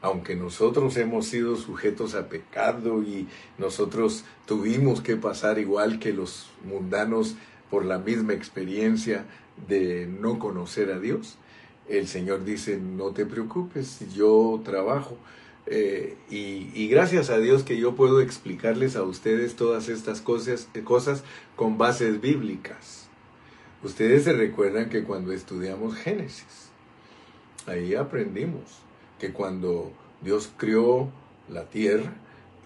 [0.00, 6.50] aunque nosotros hemos sido sujetos a pecado y nosotros tuvimos que pasar igual que los
[6.64, 7.36] mundanos
[7.70, 9.24] por la misma experiencia
[9.68, 11.36] de no conocer a Dios,
[11.88, 15.16] el Señor dice, no te preocupes, yo trabajo.
[15.66, 21.22] Eh, y, gracias a Dios que yo puedo explicarles a ustedes todas estas cosas, cosas
[21.56, 23.06] con bases bíblicas.
[23.82, 26.70] Ustedes se recuerdan que cuando estudiamos Génesis,
[27.66, 28.62] ahí aprendimos
[29.18, 31.10] que cuando Dios crió
[31.48, 32.12] la tierra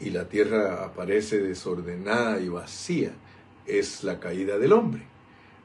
[0.01, 3.13] y la tierra aparece desordenada y vacía,
[3.67, 5.03] es la caída del hombre.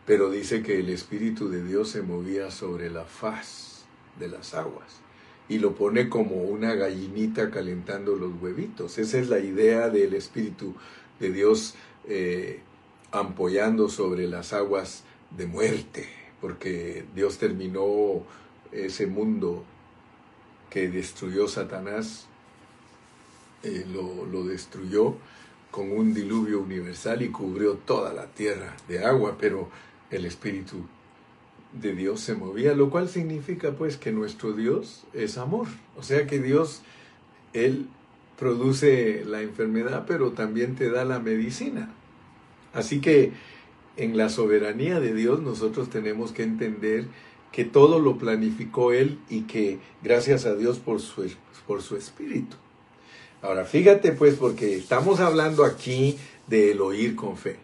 [0.06, 3.86] Pero dice que el Espíritu de Dios se movía sobre la faz
[4.20, 5.01] de las aguas
[5.52, 8.98] y lo pone como una gallinita calentando los huevitos.
[8.98, 10.76] Esa es la idea del Espíritu
[11.20, 11.76] de Dios
[12.08, 12.62] eh,
[13.12, 16.08] ampollando sobre las aguas de muerte,
[16.40, 18.24] porque Dios terminó
[18.72, 19.66] ese mundo
[20.70, 22.28] que destruyó Satanás,
[23.64, 25.16] eh, lo, lo destruyó
[25.70, 29.68] con un diluvio universal y cubrió toda la tierra de agua, pero
[30.12, 30.86] el Espíritu
[31.74, 35.68] de Dios se movía, lo cual significa pues que nuestro Dios es amor.
[35.98, 36.82] O sea que Dios,
[37.54, 37.88] Él
[38.38, 41.94] produce la enfermedad, pero también te da la medicina.
[42.74, 43.32] Así que
[43.98, 47.06] en la soberanía de Dios nosotros tenemos que entender
[47.52, 51.30] que todo lo planificó Él y que gracias a Dios por su,
[51.68, 52.56] por su espíritu.
[53.42, 57.58] Ahora, fíjate pues, porque estamos hablando aquí del oír con fe.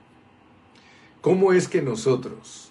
[1.22, 2.67] ¿Cómo es que nosotros,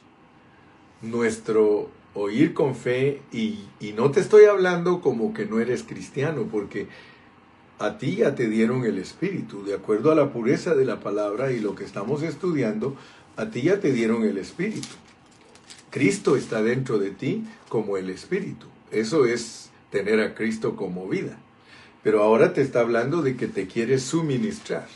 [1.02, 6.48] nuestro oír con fe, y, y no te estoy hablando como que no eres cristiano,
[6.50, 6.88] porque
[7.78, 11.52] a ti ya te dieron el Espíritu, de acuerdo a la pureza de la palabra
[11.52, 12.96] y lo que estamos estudiando,
[13.36, 14.88] a ti ya te dieron el Espíritu.
[15.90, 18.66] Cristo está dentro de ti como el Espíritu.
[18.90, 21.38] Eso es tener a Cristo como vida.
[22.02, 24.86] Pero ahora te está hablando de que te quiere suministrar.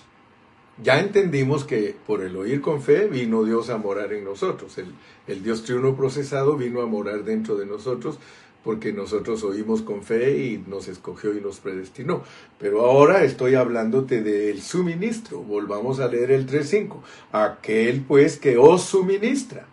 [0.82, 4.78] Ya entendimos que por el oír con fe vino Dios a morar en nosotros.
[5.26, 8.18] El, Dios triuno procesado vino a morar dentro de nosotros
[8.64, 12.22] porque nosotros oímos con fe y nos escogió y nos predestinó.
[12.58, 15.40] Pero ahora estoy hablándote del suministro.
[15.40, 16.96] Volvamos a leer el 3.5.
[17.32, 19.66] Aquel pues que os suministra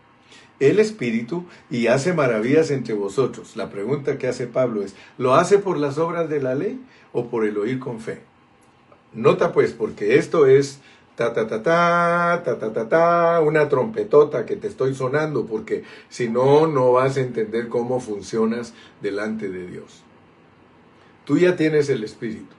[0.59, 3.55] el Espíritu y hace maravillas entre vosotros.
[3.55, 6.81] La pregunta que hace Pablo es, ¿lo hace por las obras de la ley
[7.13, 8.19] o por el oír con fe?
[9.13, 10.79] Nota pues, porque esto es
[11.17, 15.83] ta ta ta ta, ta ta ta ta, una trompetota que te estoy sonando porque
[16.09, 20.03] si no, no vas a entender cómo funcionas delante de Dios.
[21.25, 22.55] Tú ya tienes el Espíritu.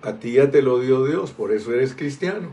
[0.00, 2.48] A ti ya te lo dio Dios, por eso eres cristiano.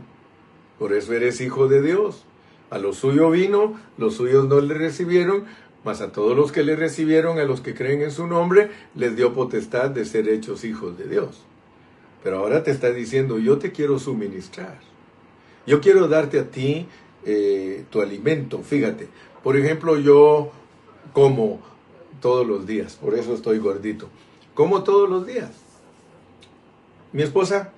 [0.78, 2.24] Por eso eres hijo de Dios.
[2.68, 5.46] A lo suyo vino, los suyos no le recibieron,
[5.84, 9.16] mas a todos los que le recibieron, a los que creen en su nombre, les
[9.16, 11.40] dio potestad de ser hechos hijos de Dios.
[12.22, 14.93] Pero ahora te está diciendo, yo te quiero suministrar.
[15.66, 16.86] Yo quiero darte a ti
[17.24, 18.62] eh, tu alimento.
[18.62, 19.08] Fíjate,
[19.42, 20.50] por ejemplo, yo
[21.12, 21.60] como
[22.20, 24.08] todos los días, por eso estoy gordito.
[24.54, 25.50] Como todos los días.
[27.12, 27.72] Mi esposa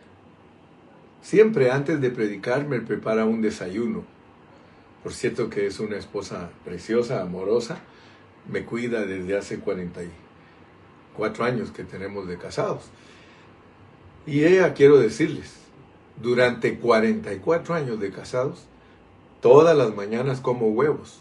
[1.22, 4.16] siempre antes de predicar me prepara un desayuno
[5.06, 7.78] por cierto que es una esposa preciosa, amorosa,
[8.50, 12.86] me cuida desde hace 44 años que tenemos de casados.
[14.26, 15.54] Y ella, quiero decirles,
[16.22, 18.64] durante 44 años de casados,
[19.40, 21.20] todas las mañanas como huevos.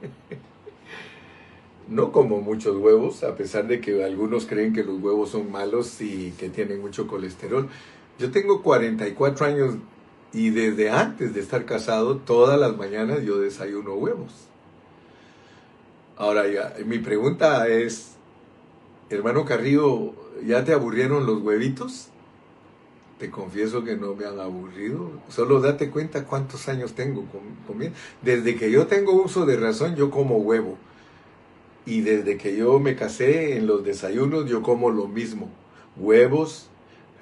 [1.88, 6.00] no como muchos huevos, a pesar de que algunos creen que los huevos son malos
[6.00, 7.68] y que tienen mucho colesterol.
[8.18, 9.74] Yo tengo 44 años
[10.32, 14.32] y desde antes de estar casado, todas las mañanas yo desayuno huevos.
[16.16, 18.12] Ahora ya, mi pregunta es,
[19.10, 20.12] hermano Carrillo,
[20.44, 22.08] ¿ya te aburrieron los huevitos?
[23.18, 25.10] Te confieso que no me han aburrido.
[25.28, 27.24] Solo date cuenta cuántos años tengo
[27.66, 27.96] comiendo.
[28.22, 30.76] Desde que yo tengo uso de razón, yo como huevo.
[31.86, 35.50] Y desde que yo me casé, en los desayunos yo como lo mismo.
[35.96, 36.68] Huevos,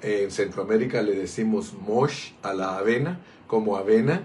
[0.01, 4.23] en Centroamérica le decimos mosh a la avena, como avena,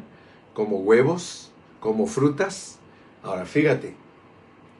[0.55, 1.51] como huevos,
[1.81, 2.79] como frutas.
[3.23, 3.95] Ahora fíjate,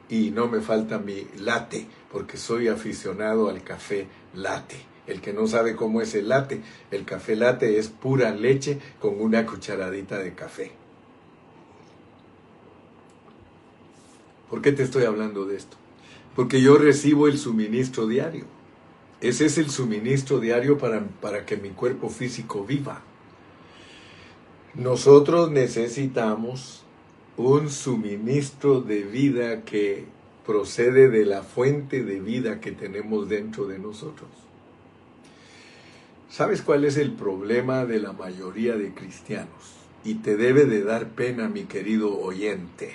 [0.09, 4.77] y no me falta mi latte, porque soy aficionado al café latte.
[5.09, 9.19] El que no sabe cómo es el latte, el café latte es pura leche con
[9.19, 10.71] una cucharadita de café.
[14.51, 15.77] ¿Por qué te estoy hablando de esto?
[16.35, 18.45] Porque yo recibo el suministro diario.
[19.19, 23.01] Ese es el suministro diario para, para que mi cuerpo físico viva.
[24.75, 26.83] Nosotros necesitamos
[27.35, 30.05] un suministro de vida que
[30.45, 34.48] procede de la fuente de vida que tenemos dentro de nosotros.
[36.29, 39.49] ¿Sabes cuál es el problema de la mayoría de cristianos?
[40.03, 42.93] Y te debe de dar pena, mi querido oyente,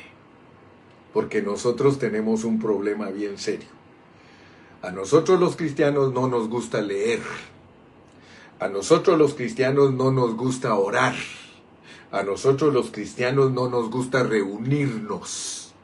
[1.13, 3.69] porque nosotros tenemos un problema bien serio.
[4.83, 7.21] A nosotros los cristianos no nos gusta leer.
[8.61, 11.17] A nosotros los cristianos no nos gusta orar.
[12.13, 15.75] A nosotros los cristianos no nos gusta reunirnos.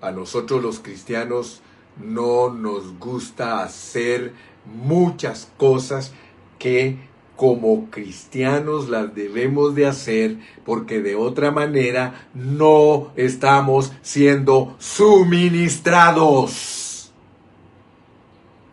[0.00, 1.62] A nosotros los cristianos
[2.00, 6.12] no nos gusta hacer muchas cosas
[6.60, 17.12] que como cristianos las debemos de hacer porque de otra manera no estamos siendo suministrados.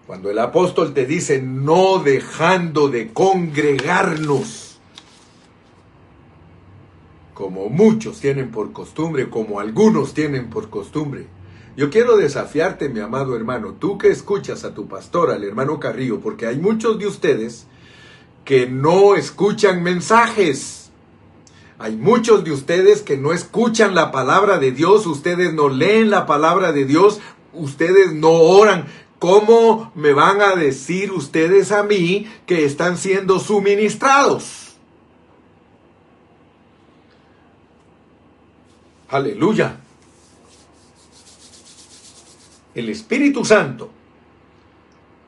[0.06, 4.82] Cuando el apóstol te dice no dejando de congregarnos,
[7.34, 11.28] como muchos tienen por costumbre, como algunos tienen por costumbre,
[11.78, 16.20] yo quiero desafiarte, mi amado hermano, tú que escuchas a tu pastor, al hermano Carrillo,
[16.20, 17.68] porque hay muchos de ustedes
[18.48, 20.90] que no escuchan mensajes.
[21.80, 26.26] Hay muchos de ustedes que no escuchan la palabra de Dios, ustedes no leen la
[26.26, 27.20] palabra de Dios,
[27.52, 28.86] ustedes no oran.
[29.20, 34.78] ¿Cómo me van a decir ustedes a mí que están siendo suministrados?
[39.10, 39.78] Aleluya.
[42.74, 43.97] El Espíritu Santo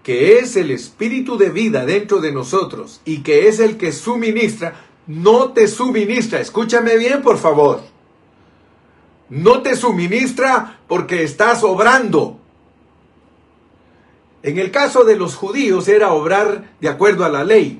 [0.10, 4.74] que es el espíritu de vida dentro de nosotros y que es el que suministra,
[5.06, 7.82] no te suministra, escúchame bien por favor,
[9.30, 12.40] no te suministra porque estás obrando.
[14.42, 17.80] En el caso de los judíos era obrar de acuerdo a la ley.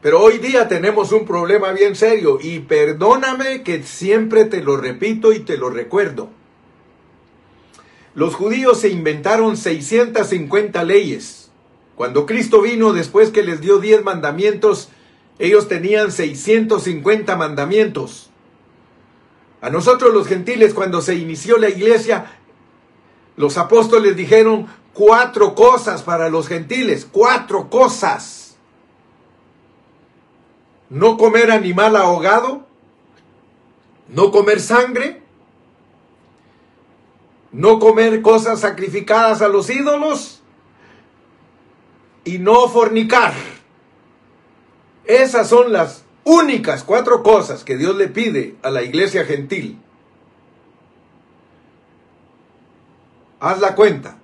[0.00, 5.32] Pero hoy día tenemos un problema bien serio y perdóname que siempre te lo repito
[5.32, 6.30] y te lo recuerdo.
[8.14, 11.50] Los judíos se inventaron 650 leyes.
[11.96, 14.88] Cuando Cristo vino después que les dio 10 mandamientos,
[15.38, 18.30] ellos tenían 650 mandamientos.
[19.60, 22.38] A nosotros los gentiles, cuando se inició la iglesia,
[23.36, 28.56] los apóstoles dijeron cuatro cosas para los gentiles, cuatro cosas.
[30.90, 32.66] No comer animal ahogado,
[34.08, 35.21] no comer sangre,
[37.52, 40.40] no comer cosas sacrificadas a los ídolos
[42.24, 43.34] y no fornicar.
[45.04, 49.78] Esas son las únicas cuatro cosas que Dios le pide a la iglesia gentil.
[53.40, 54.18] Haz la cuenta.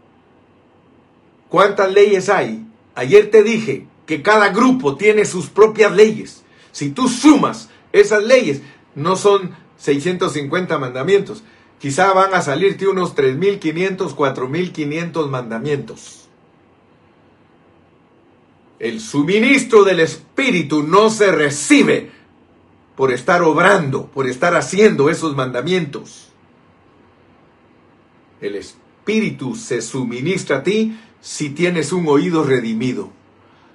[1.48, 2.64] ¿Cuántas leyes hay?
[2.94, 6.44] Ayer te dije que cada grupo tiene sus propias leyes.
[6.72, 8.62] Si tú sumas esas leyes,
[8.94, 11.42] no son 650 mandamientos,
[11.78, 16.28] quizá van a salirte unos 3.500, 4.500 mandamientos.
[18.78, 22.10] El suministro del Espíritu no se recibe
[22.96, 26.28] por estar obrando, por estar haciendo esos mandamientos.
[28.40, 33.10] El Espíritu se suministra a ti si tienes un oído redimido,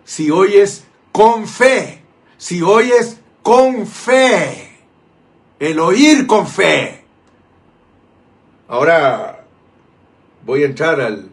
[0.06, 2.04] si oyes con fe,
[2.38, 4.80] si oyes con fe,
[5.60, 7.03] el oír con fe.
[8.68, 9.46] Ahora
[10.46, 11.30] voy a entrar al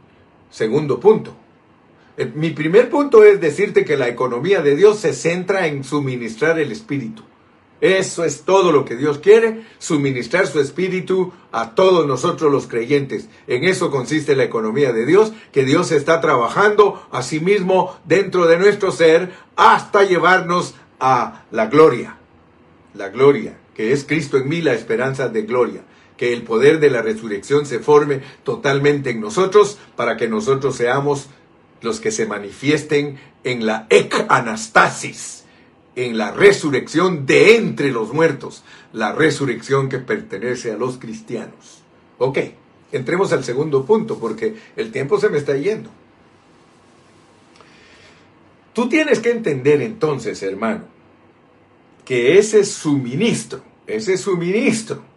[0.50, 1.34] segundo punto.
[2.34, 6.72] Mi primer punto es decirte que la economía de Dios se centra en suministrar el
[6.72, 7.22] Espíritu.
[7.80, 13.28] Eso es todo lo que Dios quiere, suministrar su Espíritu a todos nosotros los creyentes.
[13.46, 18.46] En eso consiste la economía de Dios, que Dios está trabajando a sí mismo dentro
[18.46, 22.18] de nuestro ser hasta llevarnos a la gloria.
[22.92, 25.80] La gloria, que es Cristo en mí, la esperanza de gloria
[26.20, 31.28] que el poder de la resurrección se forme totalmente en nosotros para que nosotros seamos
[31.80, 35.44] los que se manifiesten en la ek anastasis,
[35.96, 41.80] en la resurrección de entre los muertos, la resurrección que pertenece a los cristianos.
[42.18, 42.36] Ok,
[42.92, 45.88] entremos al segundo punto porque el tiempo se me está yendo.
[48.74, 50.82] Tú tienes que entender entonces, hermano,
[52.04, 55.08] que ese suministro, ese suministro,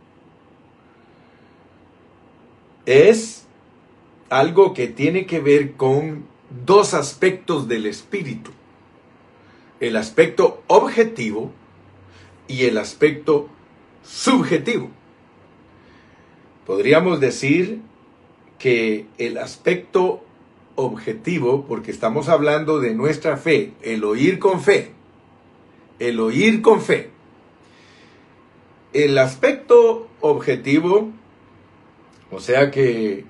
[2.86, 3.46] es
[4.30, 6.26] algo que tiene que ver con
[6.66, 8.52] dos aspectos del espíritu.
[9.80, 11.52] El aspecto objetivo
[12.48, 13.50] y el aspecto
[14.04, 14.90] subjetivo.
[16.66, 17.82] Podríamos decir
[18.58, 20.24] que el aspecto
[20.76, 24.92] objetivo, porque estamos hablando de nuestra fe, el oír con fe,
[26.00, 27.10] el oír con fe.
[28.94, 31.12] El aspecto objetivo,
[32.34, 33.26] o sea que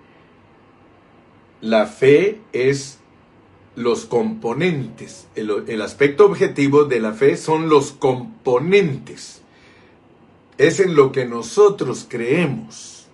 [1.61, 2.99] la fe es
[3.75, 5.27] los componentes.
[5.35, 9.41] El, aspecto objetivo de la fe son los componentes.
[10.57, 13.07] Es en lo que nosotros creemos.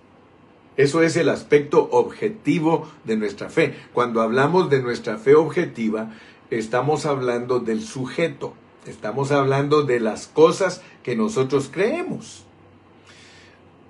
[0.76, 3.74] Eso es el aspecto objetivo de nuestra fe.
[3.92, 6.12] Cuando hablamos de nuestra fe objetiva,
[6.50, 8.54] estamos hablando del sujeto.
[8.86, 12.46] Estamos hablando de las cosas que nosotros creemos.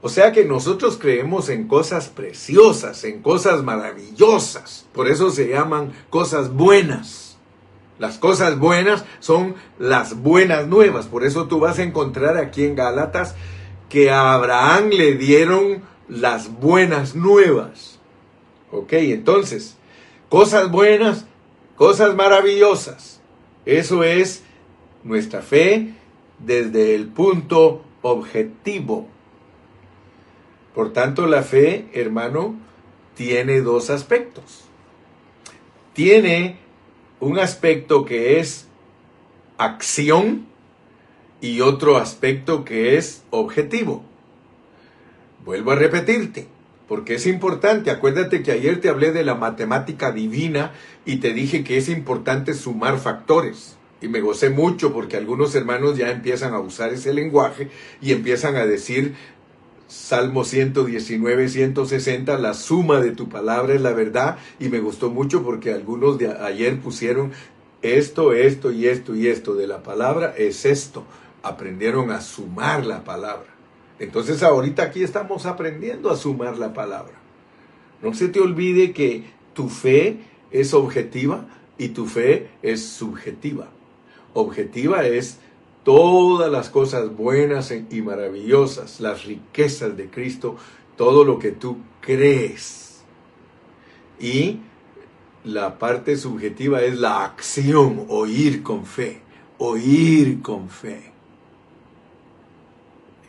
[0.02, 4.86] O sea que nosotros creemos en cosas preciosas, en cosas maravillosas.
[4.94, 7.36] Por eso se llaman cosas buenas.
[7.98, 11.06] Las cosas buenas son las buenas nuevas.
[11.06, 13.34] Por eso tú vas a encontrar aquí en Gálatas
[13.90, 17.98] que a Abraham le dieron las buenas nuevas.
[18.72, 19.76] Ok, entonces,
[20.30, 21.26] cosas buenas,
[21.76, 23.20] cosas maravillosas.
[23.66, 24.44] Eso es
[25.04, 25.92] nuestra fe
[26.38, 29.08] desde el punto objetivo.
[30.74, 32.54] Por tanto, la fe, hermano,
[33.14, 34.64] tiene dos aspectos.
[35.92, 36.56] Tiene
[37.18, 38.66] un aspecto que es
[39.58, 40.46] acción
[41.40, 44.04] y otro aspecto que es objetivo.
[45.44, 46.46] Vuelvo a repetirte,
[46.86, 47.90] porque es importante.
[47.90, 50.72] Acuérdate que ayer te hablé de la matemática divina
[51.04, 53.76] y te dije que es importante sumar factores.
[54.02, 57.68] Y me gocé mucho porque algunos hermanos ya empiezan a usar ese lenguaje
[58.00, 59.14] y empiezan a decir
[59.90, 64.38] Salmo 119, 160, la suma de tu palabra es la verdad.
[64.60, 67.32] Y me gustó mucho porque algunos de ayer pusieron
[67.82, 71.04] esto, esto y esto y esto de la palabra es esto.
[71.42, 73.48] Aprendieron a sumar la palabra.
[73.98, 77.14] Entonces ahorita aquí estamos aprendiendo a sumar la palabra.
[78.00, 79.24] No se te olvide que
[79.54, 80.18] tu fe
[80.52, 83.66] es objetiva y tu fe es subjetiva.
[84.34, 85.38] Objetiva es
[85.84, 90.56] todas las cosas buenas y maravillosas, las riquezas de Cristo,
[90.96, 93.02] todo lo que tú crees.
[94.18, 94.58] Y
[95.44, 99.22] la parte subjetiva es la acción, oír con fe,
[99.58, 101.12] oír con fe.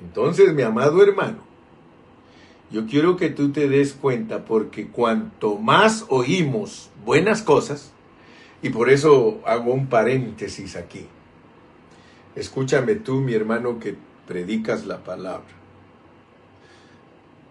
[0.02, 1.38] Entonces, mi amado hermano,
[2.72, 7.92] yo quiero que tú te des cuenta porque cuanto más oímos buenas cosas,
[8.62, 11.08] y por eso hago un paréntesis aquí,
[12.36, 13.96] Escúchame tú, mi hermano, que
[14.28, 15.50] predicas la palabra.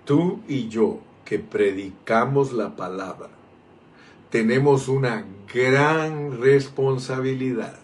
[0.04, 3.28] Tú y yo, que predicamos la palabra,
[4.30, 7.78] tenemos una gran responsabilidad.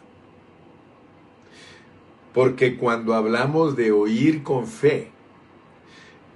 [2.33, 5.11] Porque cuando hablamos de oír con fe,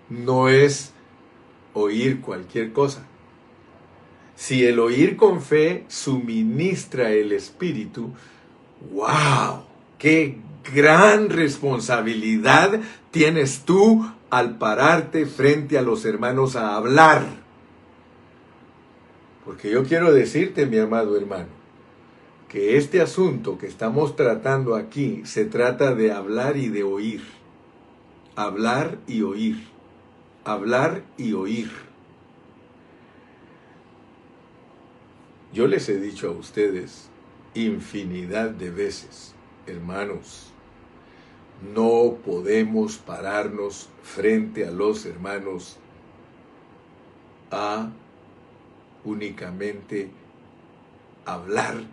[0.08, 0.92] no es
[1.74, 3.06] oír cualquier cosa.
[4.34, 8.12] Si el oír con fe suministra el Espíritu,
[8.92, 9.64] wow,
[9.98, 10.38] qué
[10.72, 12.80] gran responsabilidad
[13.10, 17.24] tienes tú al pararte frente a los hermanos a hablar.
[19.44, 21.48] Porque yo quiero decirte, mi amado hermano,
[22.48, 27.22] que este asunto que estamos tratando aquí se trata de hablar y de oír.
[28.36, 29.68] Hablar y oír.
[30.44, 31.70] Hablar y oír.
[35.52, 37.08] Yo les he dicho a ustedes
[37.54, 39.34] infinidad de veces,
[39.66, 40.49] hermanos,
[41.62, 45.78] no podemos pararnos frente a los hermanos
[47.50, 47.90] a
[49.04, 50.10] únicamente
[51.26, 51.84] hablar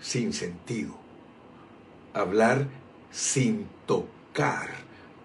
[0.00, 0.94] sin sentido,
[2.14, 2.68] hablar
[3.10, 4.70] sin tocar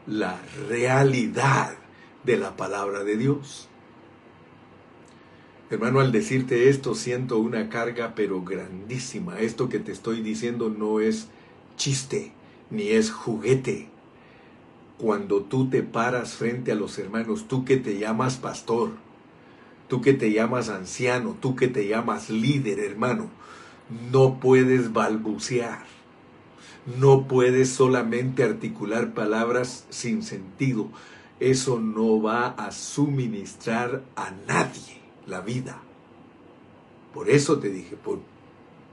[0.05, 1.75] la realidad
[2.23, 3.67] de la palabra de Dios.
[5.71, 9.39] Hermano, al decirte esto siento una carga pero grandísima.
[9.39, 11.27] Esto que te estoy diciendo no es
[11.75, 12.31] chiste
[12.69, 13.89] ni es juguete.
[14.97, 18.91] Cuando tú te paras frente a los hermanos, tú que te llamas pastor,
[19.87, 23.29] tú que te llamas anciano, tú que te llamas líder, hermano,
[24.11, 25.83] no puedes balbucear.
[26.99, 30.89] No puedes solamente articular palabras sin sentido.
[31.39, 35.81] Eso no va a suministrar a nadie la vida.
[37.13, 38.19] Por eso te dije, por,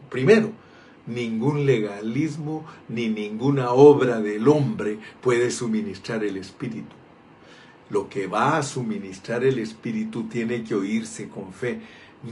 [0.09, 0.53] primero,
[1.07, 6.95] ningún legalismo ni ninguna obra del hombre puede suministrar el Espíritu.
[7.91, 11.81] Lo que va a suministrar el Espíritu tiene que oírse con fe.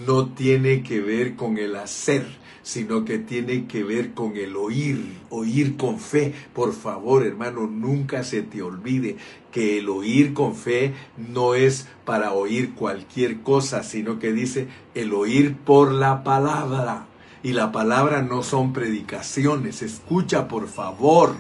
[0.07, 2.25] No tiene que ver con el hacer,
[2.63, 6.33] sino que tiene que ver con el oír, oír con fe.
[6.55, 9.17] Por favor, hermano, nunca se te olvide
[9.51, 15.13] que el oír con fe no es para oír cualquier cosa, sino que dice el
[15.13, 17.10] oír por la palabra
[17.43, 19.83] y la palabra no son predicaciones.
[19.83, 21.35] Escucha, por favor.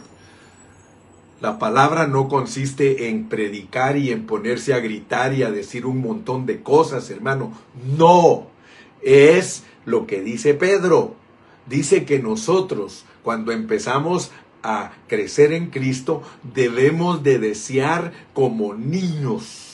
[1.40, 6.01] La palabra no consiste en predicar y en ponerse a gritar y a decir un
[6.01, 7.53] montón de cosas, hermano.
[7.96, 8.48] No,
[9.03, 11.14] es lo que dice Pedro.
[11.66, 14.32] Dice que nosotros, cuando empezamos
[14.62, 16.22] a crecer en Cristo,
[16.55, 19.70] debemos de desear como niños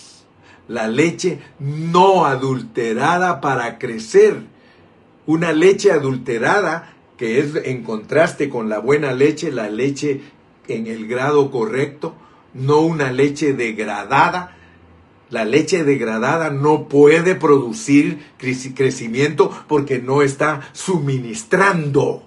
[0.68, 4.42] la leche no adulterada para crecer
[5.26, 10.20] una leche adulterada, que es en contraste con la buena leche, la leche
[10.68, 12.14] en el grado correcto,
[12.54, 14.56] no una leche degradada.
[15.28, 22.22] La leche degradada no puede producir crecimiento porque no está suministrando.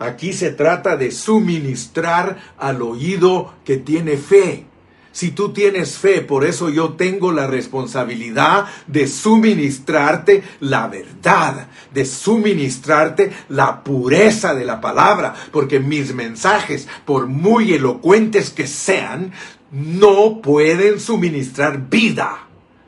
[0.00, 4.64] Aquí se trata de suministrar al oído que tiene fe.
[5.12, 12.04] Si tú tienes fe, por eso yo tengo la responsabilidad de suministrarte la verdad, de
[12.04, 19.32] suministrarte la pureza de la palabra, porque mis mensajes, por muy elocuentes que sean,
[19.72, 22.46] no pueden suministrar vida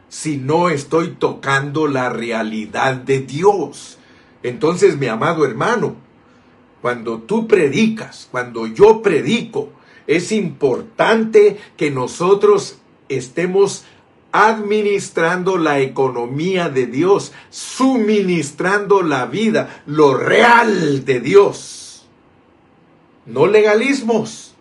[0.09, 3.99] si no estoy tocando la realidad de Dios.
[4.43, 5.97] Entonces, mi amado hermano,
[6.83, 9.71] cuando tú predicas, cuando yo predico,
[10.07, 12.79] es importante que nosotros
[13.09, 13.85] estemos
[14.33, 22.07] administrando la economía de Dios, suministrando la vida, lo real de Dios.
[23.27, 24.55] No legalismos,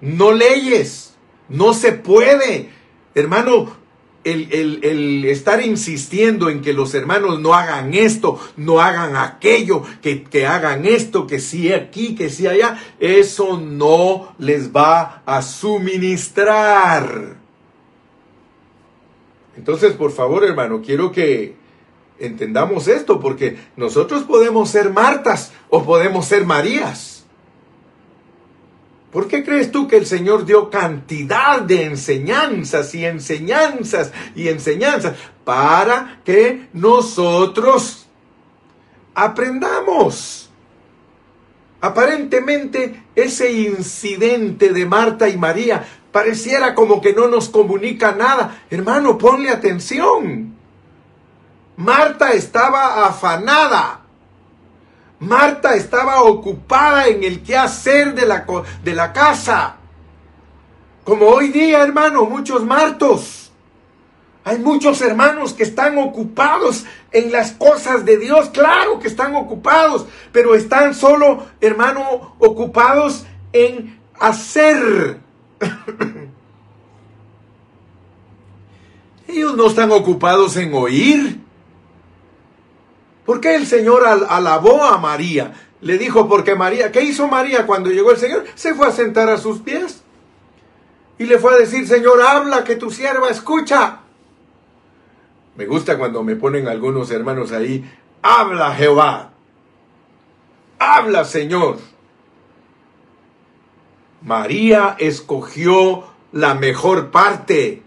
[0.00, 1.14] no leyes,
[1.48, 2.70] no se puede.
[3.14, 3.81] Hermano,
[4.24, 10.46] el, estar insistiendo en que los hermanos no hagan esto, no hagan aquello, que, que
[10.46, 17.36] hagan esto, que sí aquí, que sí allá, eso no les va a suministrar.
[19.56, 21.54] Entonces, por favor, hermano, quiero que
[22.18, 27.11] entendamos esto, porque nosotros podemos ser Martas o podemos ser Marías.
[29.12, 35.16] ¿Por qué crees tú que el Señor dio cantidad de enseñanzas y enseñanzas y enseñanzas
[35.44, 38.06] para que nosotros
[39.14, 40.48] aprendamos?
[41.82, 48.62] Aparentemente ese incidente de Marta y María pareciera como que no nos comunica nada.
[48.70, 50.56] Hermano, ponle atención.
[51.76, 54.01] Marta estaba afanada
[55.22, 58.44] Marta estaba ocupada en el quehacer de la,
[58.82, 59.76] de la casa.
[61.04, 63.52] Como hoy día, hermano, muchos martos.
[64.42, 68.48] Hay muchos hermanos que están ocupados en las cosas de Dios.
[68.48, 75.20] Claro que están ocupados, pero están solo, hermano, ocupados en hacer.
[79.28, 81.51] Ellos no están ocupados en oír.
[83.24, 85.52] ¿Por qué el Señor alabó a María?
[85.80, 88.44] Le dijo, porque María, ¿qué hizo María cuando llegó el Señor?
[88.54, 90.02] Se fue a sentar a sus pies.
[91.18, 94.00] Y le fue a decir, Señor, habla, que tu sierva escucha.
[95.56, 97.84] Me gusta cuando me ponen algunos hermanos ahí,
[98.22, 99.32] habla Jehová.
[100.78, 101.78] Habla, Señor.
[104.22, 107.82] María escogió la mejor parte.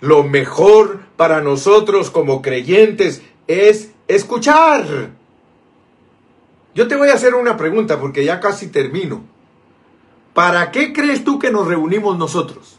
[0.00, 5.10] Lo mejor para nosotros como creyentes es escuchar.
[6.72, 9.24] Yo te voy a hacer una pregunta porque ya casi termino.
[10.34, 12.78] ¿Para qué crees tú que nos reunimos nosotros?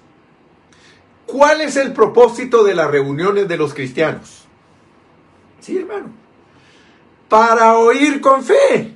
[1.26, 4.46] ¿Cuál es el propósito de las reuniones de los cristianos?
[5.60, 6.10] Sí, hermano.
[7.28, 8.94] Para oír con fe.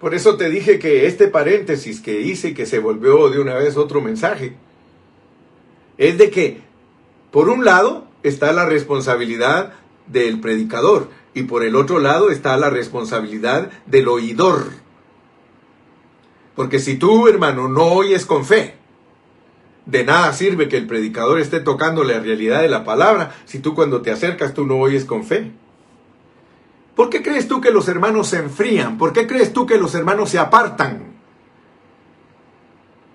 [0.00, 3.76] Por eso te dije que este paréntesis que hice, que se volvió de una vez
[3.76, 4.56] otro mensaje,
[5.96, 6.60] es de que,
[7.30, 9.74] por un lado, está la responsabilidad
[10.10, 14.66] del predicador y por el otro lado está la responsabilidad del oidor.
[16.56, 18.74] Porque si tú, hermano, no oyes con fe,
[19.86, 23.74] de nada sirve que el predicador esté tocando la realidad de la palabra si tú
[23.74, 25.52] cuando te acercas tú no oyes con fe.
[26.94, 28.98] ¿Por qué crees tú que los hermanos se enfrían?
[28.98, 31.17] ¿Por qué crees tú que los hermanos se apartan?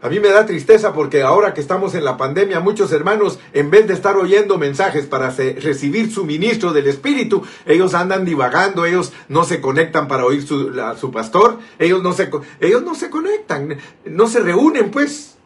[0.04, 3.72] A mí me da tristeza porque ahora que estamos en la pandemia, muchos hermanos, en
[3.72, 9.46] vez de estar oyendo mensajes para recibir suministro del Espíritu, ellos andan divagando, ellos no
[9.46, 10.46] se conectan para oír
[10.84, 12.30] a su pastor, ellos no, se,
[12.60, 15.38] ellos no se conectan, no se reúnen, pues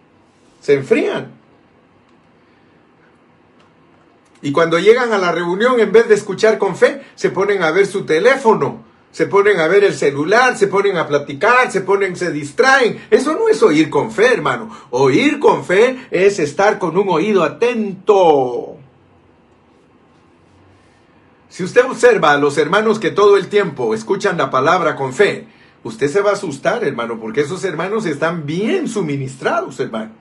[0.59, 1.33] se enfrían.
[4.41, 7.69] Y cuando llegan a la reunión, en vez de escuchar con fe, se ponen a
[7.69, 8.86] ver su teléfono,
[9.17, 13.03] se ponen a ver el celular, se ponen a platicar, se ponen, se distraen.
[13.09, 14.69] Eso no es oír con fe, hermano.
[14.91, 18.77] Oír con fe es estar con un oído atento.
[21.49, 25.47] Si usted observa a los hermanos que todo el tiempo escuchan la palabra con fe,
[25.81, 30.11] usted se va a asustar, hermano, porque esos hermanos están bien suministrados, hermano.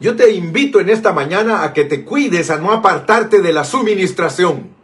[0.00, 3.62] Yo te invito en esta mañana a que te cuides, a no apartarte de la
[3.62, 4.76] suministración.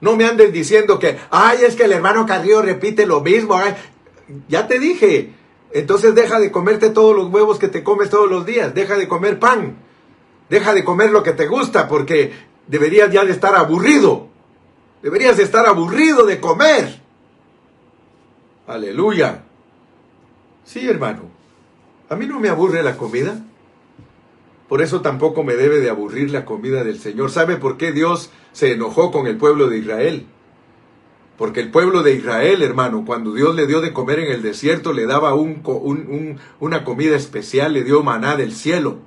[0.00, 3.58] No me andes diciendo que, ay, es que el hermano Carrillo repite lo mismo.
[4.48, 5.32] Ya te dije,
[5.72, 8.74] entonces deja de comerte todos los huevos que te comes todos los días.
[8.74, 9.76] Deja de comer pan.
[10.48, 12.32] Deja de comer lo que te gusta porque
[12.66, 14.28] deberías ya de estar aburrido.
[15.02, 17.00] Deberías de estar aburrido de comer.
[18.66, 19.42] Aleluya.
[20.64, 21.22] Sí, hermano.
[22.08, 23.38] A mí no me aburre la comida.
[24.70, 27.32] Por eso tampoco me debe de aburrir la comida del Señor.
[27.32, 30.26] ¿Sabe por qué Dios se enojó con el pueblo de Israel?
[31.36, 34.92] Porque el pueblo de Israel, hermano, cuando Dios le dio de comer en el desierto,
[34.92, 38.98] le daba una comida especial, le dio maná del cielo.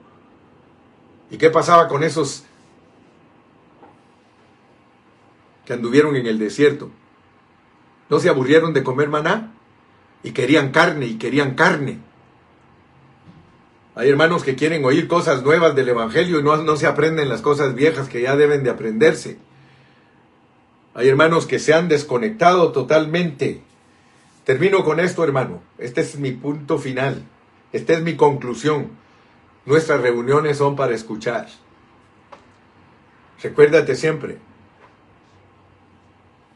[1.31, 2.43] ¿Y qué pasaba con esos
[5.63, 6.91] que anduvieron en el desierto?
[8.09, 9.53] ¿No se aburrieron de comer maná?
[10.23, 11.99] Y querían carne y querían carne.
[13.95, 17.41] Hay hermanos que quieren oír cosas nuevas del Evangelio y no, no, se aprenden las
[17.41, 19.37] cosas viejas que ya deben de aprenderse.
[20.95, 23.61] Hay hermanos que se han desconectado totalmente.
[24.45, 25.61] Termino con esto, hermano.
[25.77, 27.23] Este es mi punto final.
[27.71, 28.89] Esta es mi conclusión.
[29.65, 31.47] Nuestras reuniones son para escuchar.
[33.41, 34.37] Recuérdate siempre.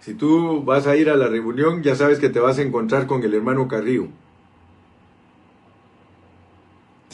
[0.01, 3.07] Si tú vas a ir a la reunión, ya sabes que te vas a encontrar
[3.07, 4.07] con el hermano Carrillo.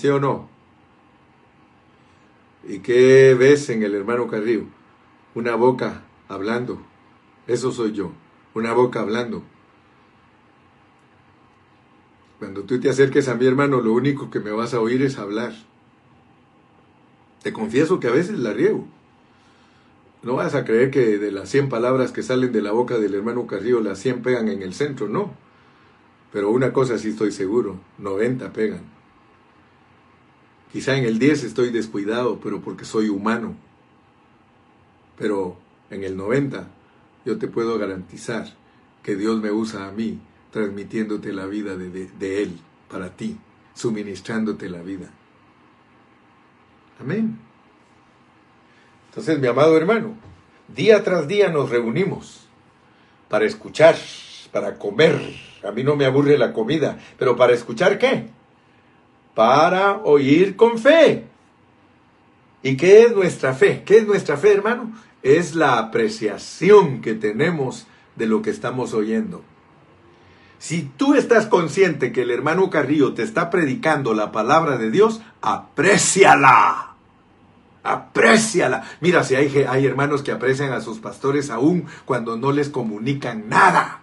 [0.03, 0.49] ¿Sí o no?
[2.67, 4.65] ¿Y qué ves en el hermano Carrillo?
[5.33, 6.81] Una boca hablando.
[7.47, 8.11] Eso soy yo.
[8.53, 9.43] Una boca hablando.
[12.37, 15.17] Cuando tú te acerques a mi hermano, lo único que me vas a oír es
[15.17, 15.53] hablar.
[17.41, 18.85] Te confieso que a veces la riego.
[20.21, 23.15] No vas a creer que de las 100 palabras que salen de la boca del
[23.15, 25.33] hermano Carrillo, las 100 pegan en el centro, no.
[26.33, 28.92] Pero una cosa sí estoy seguro, 90 pegan.
[30.73, 33.55] Quizá en el 10 estoy descuidado, pero porque soy humano.
[35.19, 35.55] Pero
[35.91, 36.67] en el 90
[37.25, 38.47] yo te puedo garantizar
[39.03, 40.19] que Dios me usa a mí
[40.49, 42.59] transmitiéndote la vida de, de, Él
[42.89, 43.37] para ti,
[43.75, 45.11] suministrándote la vida.
[46.99, 47.37] Amén.
[49.09, 50.15] Entonces, mi amado hermano,
[50.67, 52.47] día tras día nos reunimos
[53.29, 53.95] para escuchar,
[54.51, 55.21] para comer.
[55.63, 58.29] A mí no me aburre la comida, pero para escuchar qué?
[59.33, 61.25] Para oír con fe.
[62.61, 63.83] ¿Y qué es nuestra fe?
[63.85, 64.91] ¿Qué es nuestra fe, hermano?
[65.21, 69.43] Es la apreciación que tenemos de lo que estamos oyendo.
[70.59, 75.21] Si tú estás consciente que el hermano Carrillo te está predicando la palabra de Dios,
[75.41, 76.95] apréciala.
[77.83, 78.83] Apréciala.
[79.01, 83.49] Mira, si hay, hay hermanos que aprecian a sus pastores aún cuando no les comunican
[83.49, 84.02] nada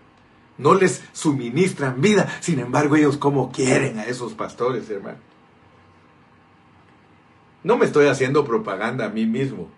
[0.60, 2.28] no les suministran vida.
[2.40, 5.18] Sin embargo, ellos como quieren a esos pastores, hermano.
[7.62, 9.68] No me estoy haciendo propaganda a mí mismo.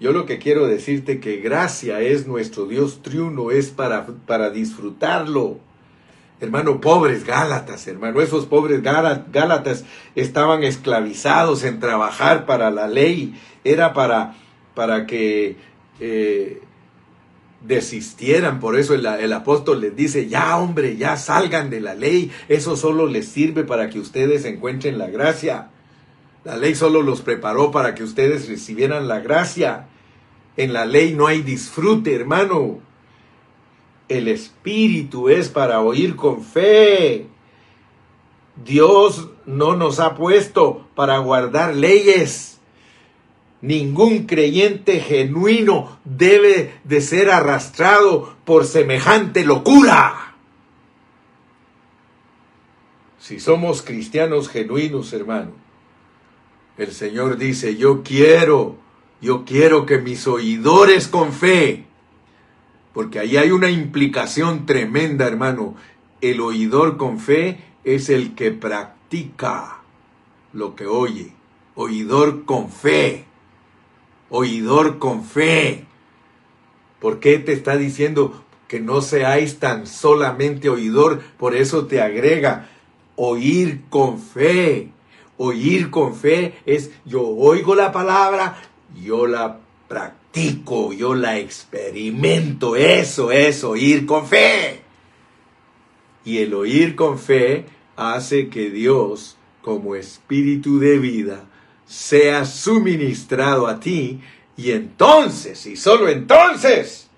[0.00, 5.58] Yo lo que quiero decirte que gracia es nuestro Dios triuno, es para, para disfrutarlo.
[6.40, 9.84] Hermano, pobres Gálatas, hermano, esos pobres Gálatas
[10.16, 14.34] estaban esclavizados en trabajar para la ley, era para,
[14.74, 15.56] para que
[16.00, 16.62] eh,
[17.66, 18.60] desistieran.
[18.60, 22.30] Por eso el, el, apóstol les dice, ya hombre, ya salgan de la ley.
[22.48, 25.70] Eso solo les sirve para que ustedes encuentren la gracia.
[26.44, 29.86] La ley solo los preparó para que ustedes recibieran la gracia.
[30.56, 32.80] En la ley no hay disfrute, hermano.
[34.08, 37.26] El espíritu es para oír con fe.
[38.64, 42.51] Dios no nos ha puesto para guardar leyes.
[43.62, 50.34] Ningún creyente genuino debe de ser arrastrado por semejante locura.
[53.20, 55.52] Si somos cristianos genuinos, hermano,
[56.76, 58.76] el Señor dice, yo quiero,
[59.20, 61.84] yo quiero que mis oidores con fe,
[62.92, 65.76] porque ahí hay una implicación tremenda, hermano.
[66.20, 69.82] El oidor con fe es el que practica
[70.52, 71.32] lo que oye.
[71.74, 73.26] Oidor con fe.
[74.34, 75.84] Oidor con fe.
[77.00, 81.20] ¿Por qué te está diciendo que no seáis tan solamente oidor?
[81.36, 82.70] Por eso te agrega
[83.16, 84.88] oír con fe.
[85.36, 88.56] Oír con fe es yo oigo la palabra,
[89.02, 92.74] yo la practico, yo la experimento.
[92.74, 94.80] Eso es oír con fe.
[96.24, 97.66] Y el oír con fe
[97.96, 101.44] hace que Dios, como espíritu de vida,
[101.92, 104.18] sea suministrado a ti
[104.56, 107.10] y entonces, y solo entonces,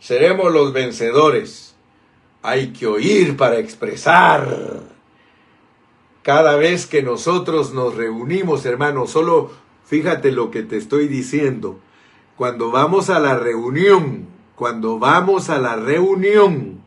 [0.00, 1.74] seremos los vencedores.
[2.40, 4.80] Hay que oír para expresar.
[6.22, 9.50] Cada vez que nosotros nos reunimos, hermano, solo
[9.84, 11.78] fíjate lo que te estoy diciendo.
[12.38, 16.80] Cuando vamos a la reunión, cuando vamos a la reunión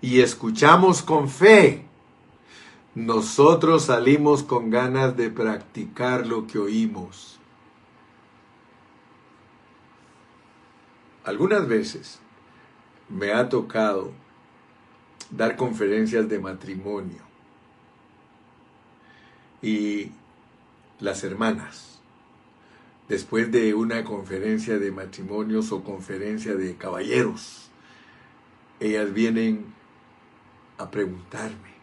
[0.00, 1.85] y escuchamos con fe,
[2.96, 7.38] nosotros salimos con ganas de practicar lo que oímos.
[11.22, 12.20] Algunas veces
[13.10, 14.12] me ha tocado
[15.30, 17.20] dar conferencias de matrimonio
[19.60, 20.10] y
[20.98, 22.00] las hermanas,
[23.10, 27.68] después de una conferencia de matrimonios o conferencia de caballeros,
[28.80, 29.66] ellas vienen
[30.78, 31.75] a preguntarme,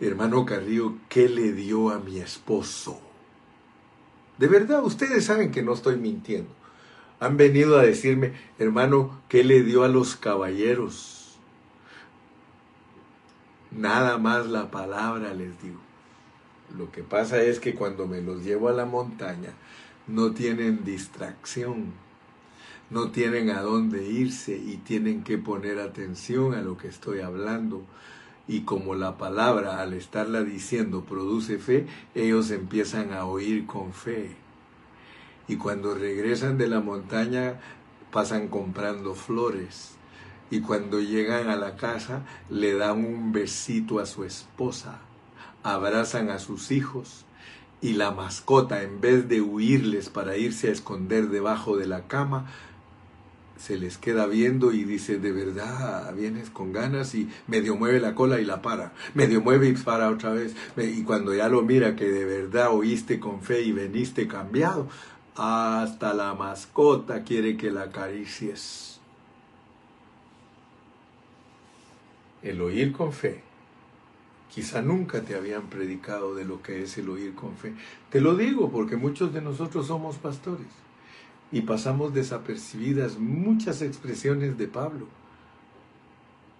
[0.00, 3.00] hermano Carrillo, ¿qué le dio a mi esposo?
[4.38, 6.60] De verdad, ustedes saben que no estoy mintiendo
[7.20, 11.38] han venido a decirme, hermano, ¿qué le dio a los caballeros?
[13.70, 15.80] Nada más la palabra les digo.
[16.76, 19.50] Lo que pasa es que cuando me los llevo a la montaña,
[20.06, 21.92] no tienen distracción,
[22.88, 27.84] no tienen a dónde irse y tienen que poner atención a lo que estoy hablando.
[28.50, 31.86] Y como la palabra, al estarla diciendo, produce fe,
[32.16, 34.34] ellos empiezan a oír con fe.
[35.46, 37.60] Y cuando regresan de la montaña
[38.10, 39.92] pasan comprando flores.
[40.50, 44.98] Y cuando llegan a la casa le dan un besito a su esposa,
[45.62, 47.26] abrazan a sus hijos.
[47.80, 52.50] Y la mascota en vez de huirles para irse a esconder debajo de la cama,
[53.60, 58.14] se les queda viendo y dice, de verdad, vienes con ganas y medio mueve la
[58.14, 60.56] cola y la para, medio mueve y para otra vez.
[60.78, 64.88] Y cuando ya lo mira que de verdad oíste con fe y veniste cambiado,
[65.36, 68.98] hasta la mascota quiere que la acaricies.
[72.42, 73.42] El oír con fe.
[74.50, 77.74] Quizá nunca te habían predicado de lo que es el oír con fe.
[78.08, 80.66] Te lo digo porque muchos de nosotros somos pastores
[81.52, 85.06] y pasamos desapercibidas muchas expresiones de Pablo.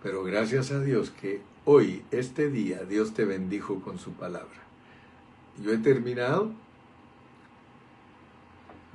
[0.03, 4.61] Pero gracias a Dios que hoy, este día, Dios te bendijo con su palabra.
[5.63, 6.53] Yo he terminado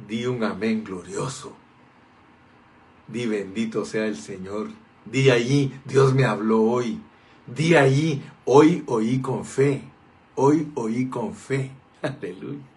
[0.08, 1.56] Di un amén glorioso.
[3.08, 4.70] Di bendito sea el Señor.
[5.06, 7.00] Di allí, Dios me habló hoy.
[7.48, 9.84] Di allí, hoy oí con fe.
[10.36, 11.72] Hoy oí con fe.
[12.02, 12.75] Aleluya.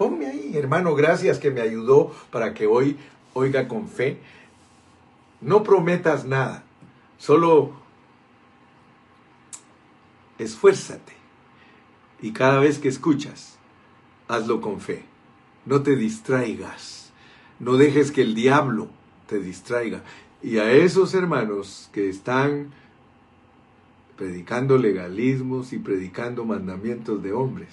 [0.00, 2.96] Ponme ahí, hermano, gracias que me ayudó para que hoy
[3.34, 4.18] oiga con fe.
[5.42, 6.64] No prometas nada,
[7.18, 7.72] solo
[10.38, 11.12] esfuérzate.
[12.22, 13.58] Y cada vez que escuchas,
[14.26, 15.04] hazlo con fe
[15.66, 17.12] no te distraigas,
[17.58, 18.88] no dejes que el diablo
[19.26, 20.02] te distraiga.
[20.42, 22.70] Y a esos hermanos que están
[24.16, 27.68] predicando legalismos y predicando mandamientos de hombres,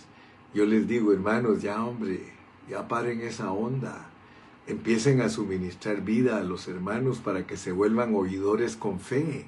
[0.53, 2.21] yo les digo, hermanos, ya hombre,
[2.69, 4.09] ya paren esa onda.
[4.67, 9.47] Empiecen a suministrar vida a los hermanos para que se vuelvan oidores con fe.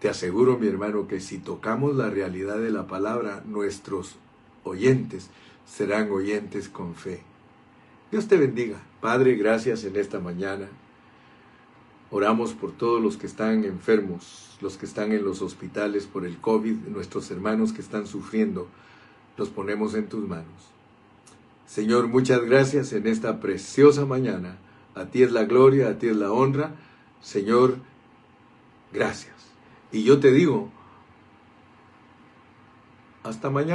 [0.00, 4.16] Te aseguro, mi hermano, que si tocamos la realidad de la palabra, nuestros
[4.62, 5.30] oyentes
[5.64, 7.22] serán oyentes con fe.
[8.10, 8.80] Dios te bendiga.
[9.00, 10.68] Padre, gracias en esta mañana.
[12.10, 16.38] Oramos por todos los que están enfermos, los que están en los hospitales por el
[16.38, 18.68] COVID, nuestros hermanos que están sufriendo.
[19.36, 20.46] Los ponemos en tus manos.
[21.66, 24.58] Señor, muchas gracias en esta preciosa mañana.
[24.94, 26.76] A ti es la gloria, a ti es la honra.
[27.20, 27.76] Señor,
[28.92, 29.34] gracias.
[29.92, 30.70] Y yo te digo,
[33.24, 33.74] hasta mañana.